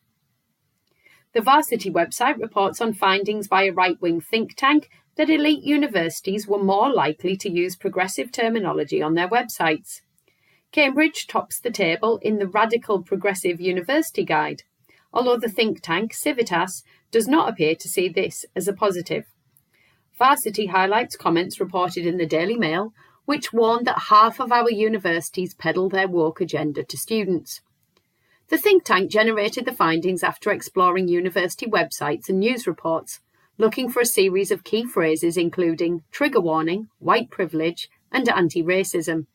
[1.35, 6.47] The Varsity website reports on findings by a right wing think tank that elite universities
[6.47, 10.01] were more likely to use progressive terminology on their websites.
[10.71, 14.63] Cambridge tops the table in the Radical Progressive University Guide,
[15.13, 19.25] although the think tank Civitas does not appear to see this as a positive.
[20.17, 22.93] Varsity highlights comments reported in the Daily Mail,
[23.25, 27.61] which warned that half of our universities peddle their woke agenda to students.
[28.49, 33.21] The think tank generated the findings after exploring university websites and news reports,
[33.57, 39.27] looking for a series of key phrases including trigger warning, white privilege, and anti racism.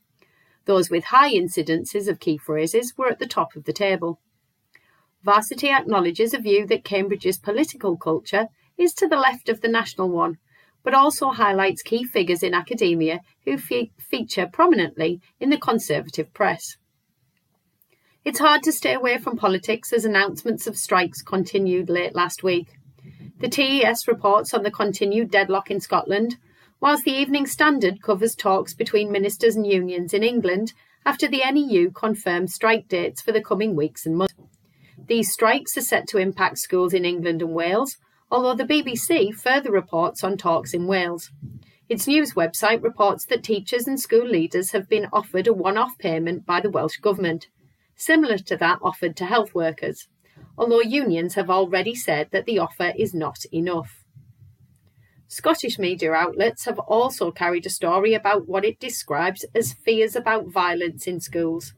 [0.66, 4.20] Those with high incidences of key phrases were at the top of the table.
[5.24, 8.48] Varsity acknowledges a view that Cambridge's political culture
[8.78, 10.38] is to the left of the national one,
[10.84, 16.78] but also highlights key figures in academia who fe- feature prominently in the conservative press.
[18.26, 22.78] It's hard to stay away from politics as announcements of strikes continued late last week.
[23.40, 26.36] The TES reports on the continued deadlock in Scotland,
[26.82, 30.74] whilst the Evening Standard covers talks between ministers and unions in England
[31.06, 34.34] after the NEU confirmed strike dates for the coming weeks and months.
[35.08, 37.96] These strikes are set to impact schools in England and Wales,
[38.30, 41.32] although the BBC further reports on talks in Wales.
[41.88, 45.98] Its news website reports that teachers and school leaders have been offered a one off
[45.98, 47.48] payment by the Welsh Government,
[48.00, 50.08] similar to that offered to health workers,
[50.58, 54.04] although unions have already said that the offer is not enough.
[55.28, 60.48] Scottish media outlets have also carried a story about what it describes as fears about
[60.48, 61.74] violence in schools.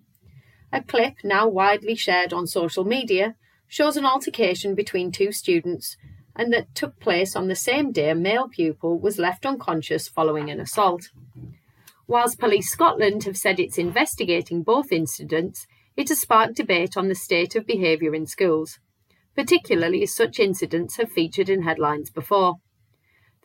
[0.72, 3.36] A clip now widely shared on social media
[3.68, 5.98] shows an altercation between two students
[6.36, 10.50] and that took place on the same day a male pupil was left unconscious following
[10.50, 11.10] an assault.
[12.08, 15.68] Whilst Police Scotland have said it's investigating both incidents,
[16.02, 18.80] it has sparked debate on the state of behaviour in schools,
[19.36, 22.56] particularly as such incidents have featured in headlines before.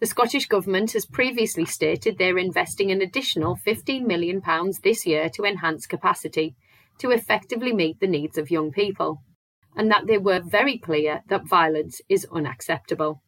[0.01, 4.41] The Scottish Government has previously stated they're investing an additional £15 million
[4.83, 6.57] this year to enhance capacity
[6.99, 9.19] to effectively meet the needs of young people
[9.77, 13.21] and that they were very clear that violence is unacceptable.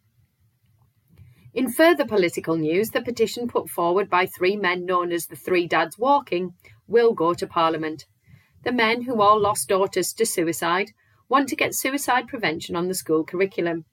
[1.52, 5.66] In further political news, the petition put forward by three men known as the Three
[5.66, 6.54] Dads Walking
[6.86, 8.06] will go to Parliament.
[8.64, 10.92] The men, who all lost daughters to suicide,
[11.28, 13.84] want to get suicide prevention on the school curriculum.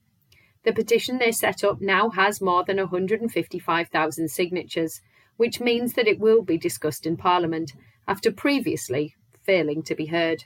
[0.63, 5.01] The petition they set up now has more than 155,000 signatures,
[5.37, 7.73] which means that it will be discussed in Parliament
[8.07, 10.45] after previously failing to be heard.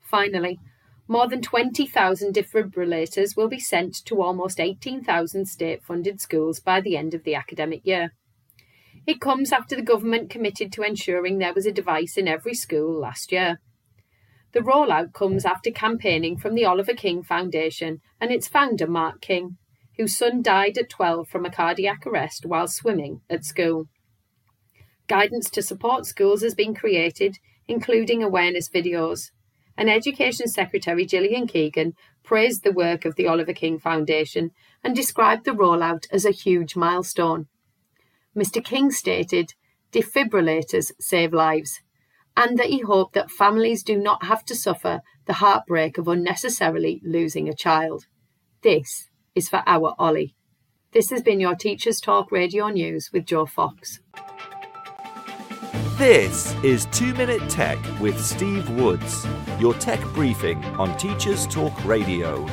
[0.00, 0.58] Finally,
[1.06, 6.96] more than 20,000 defibrillators will be sent to almost 18,000 state funded schools by the
[6.96, 8.12] end of the academic year.
[9.06, 13.00] It comes after the government committed to ensuring there was a device in every school
[13.00, 13.60] last year.
[14.52, 19.56] The rollout comes after campaigning from the Oliver King Foundation and its founder, Mark King,
[19.96, 23.88] whose son died at 12 from a cardiac arrest while swimming at school.
[25.08, 29.30] Guidance to support schools has been created, including awareness videos
[29.76, 34.50] and Education Secretary Gillian Keegan praised the work of the Oliver King Foundation
[34.84, 37.46] and described the rollout as a huge milestone.
[38.36, 38.64] Mr.
[38.64, 39.52] King stated,
[39.92, 41.80] defibrillators save lives,
[42.36, 47.00] and that he hoped that families do not have to suffer the heartbreak of unnecessarily
[47.04, 48.06] losing a child.
[48.62, 50.34] This is for our Ollie.
[50.92, 54.00] This has been your Teachers Talk Radio News with Joe Fox.
[55.98, 59.26] This is 2 Minute Tech with Steve Woods,
[59.60, 62.46] your tech briefing on Teachers Talk Radio.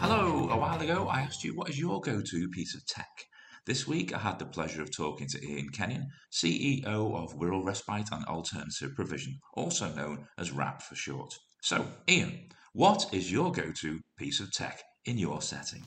[0.00, 3.29] Hello, a while ago I asked you what is your go to piece of tech.
[3.70, 8.08] This week I had the pleasure of talking to Ian Kenyon, CEO of Wirral Respite
[8.10, 11.32] and Alternative Provision, also known as RAP for short.
[11.62, 15.84] So, Ian, what is your go to piece of tech in your setting?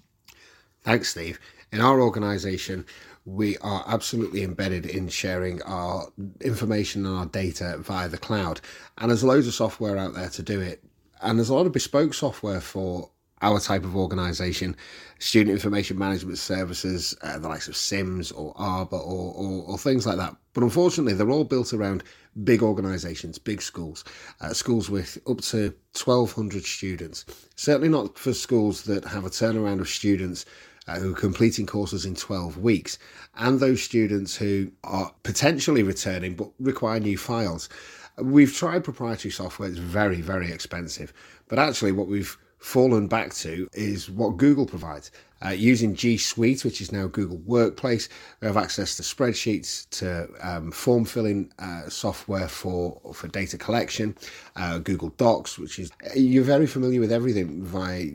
[0.84, 1.41] Thanks, Steve.
[1.73, 2.86] In our organisation,
[3.25, 6.07] we are absolutely embedded in sharing our
[6.39, 8.61] information and our data via the cloud.
[8.97, 10.81] And there's loads of software out there to do it.
[11.21, 13.09] And there's a lot of bespoke software for
[13.43, 14.75] our type of organization,
[15.19, 20.07] student information management services, uh, the likes of SIMS or Arbor or, or, or, things
[20.07, 20.35] like that.
[20.53, 22.03] But unfortunately, they're all built around
[22.45, 24.05] big organizations, big schools,
[24.41, 27.25] uh, schools with up to 1,200 students.
[27.55, 30.45] Certainly not for schools that have a turnaround of students
[30.87, 32.97] uh, who are completing courses in 12 weeks,
[33.35, 37.69] and those students who are potentially returning but require new files.
[38.17, 41.13] We've tried proprietary software, it's very, very expensive,
[41.47, 45.11] but actually, what we've fallen back to is what Google provides.
[45.45, 48.07] Uh, using G Suite, which is now Google Workplace,
[48.39, 54.16] we have access to spreadsheets, to um, form filling uh, software for for data collection,
[54.55, 58.09] uh, Google Docs, which is you're very familiar with everything via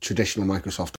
[0.00, 0.94] traditional Microsoft.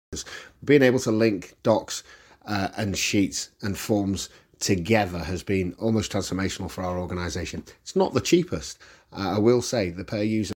[0.63, 2.03] Being able to link docs
[2.45, 4.29] uh, and sheets and forms
[4.59, 7.65] together has been almost transformational for our organization.
[7.81, 8.79] It's not the cheapest,
[9.11, 10.53] uh, I will say, the per user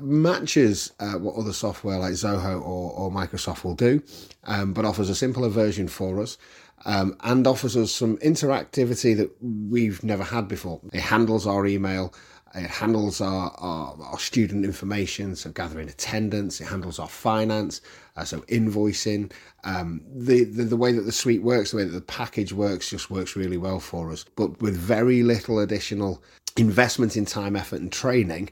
[0.00, 4.02] matches uh, what other software like Zoho or, or Microsoft will do,
[4.44, 6.38] um, but offers a simpler version for us.
[6.86, 10.80] Um, and offers us some interactivity that we've never had before.
[10.94, 12.14] It handles our email,
[12.54, 17.80] it handles our, our, our student information, so gathering attendance, it handles our finance,
[18.16, 19.30] uh, so invoicing.
[19.62, 22.90] Um, the, the, the way that the suite works, the way that the package works,
[22.90, 26.22] just works really well for us, but with very little additional
[26.56, 28.50] investment in time, effort, and training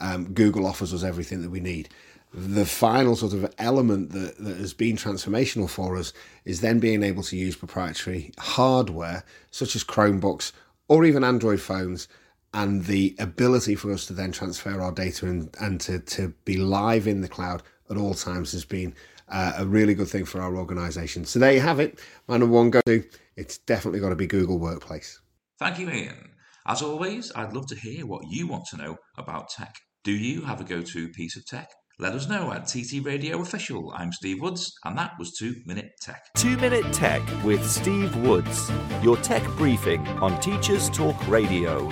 [0.00, 1.88] um, Google offers us everything that we need.
[2.32, 6.12] The final sort of element that, that has been transformational for us
[6.44, 10.52] is then being able to use proprietary hardware such as Chromebooks
[10.86, 12.06] or even Android phones
[12.54, 16.56] and the ability for us to then transfer our data and, and to, to be
[16.56, 18.94] live in the cloud at all times has been
[19.28, 21.24] uh, a really good thing for our organization.
[21.24, 21.98] So there you have it.
[22.26, 23.04] My number one go to,
[23.36, 25.20] it's definitely got to be Google Workplace.
[25.58, 26.29] Thank you, Ian.
[26.66, 29.74] As always, I'd love to hear what you want to know about tech.
[30.04, 31.68] Do you have a go to piece of tech?
[31.98, 33.92] Let us know at TT Radio Official.
[33.94, 36.22] I'm Steve Woods, and that was 2 Minute Tech.
[36.36, 38.70] 2 Minute Tech with Steve Woods,
[39.02, 41.88] your tech briefing on Teachers Talk Radio.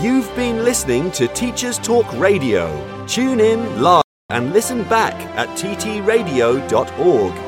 [0.00, 3.04] You've been listening to Teachers Talk Radio.
[3.08, 7.47] Tune in live and listen back at ttradio.org.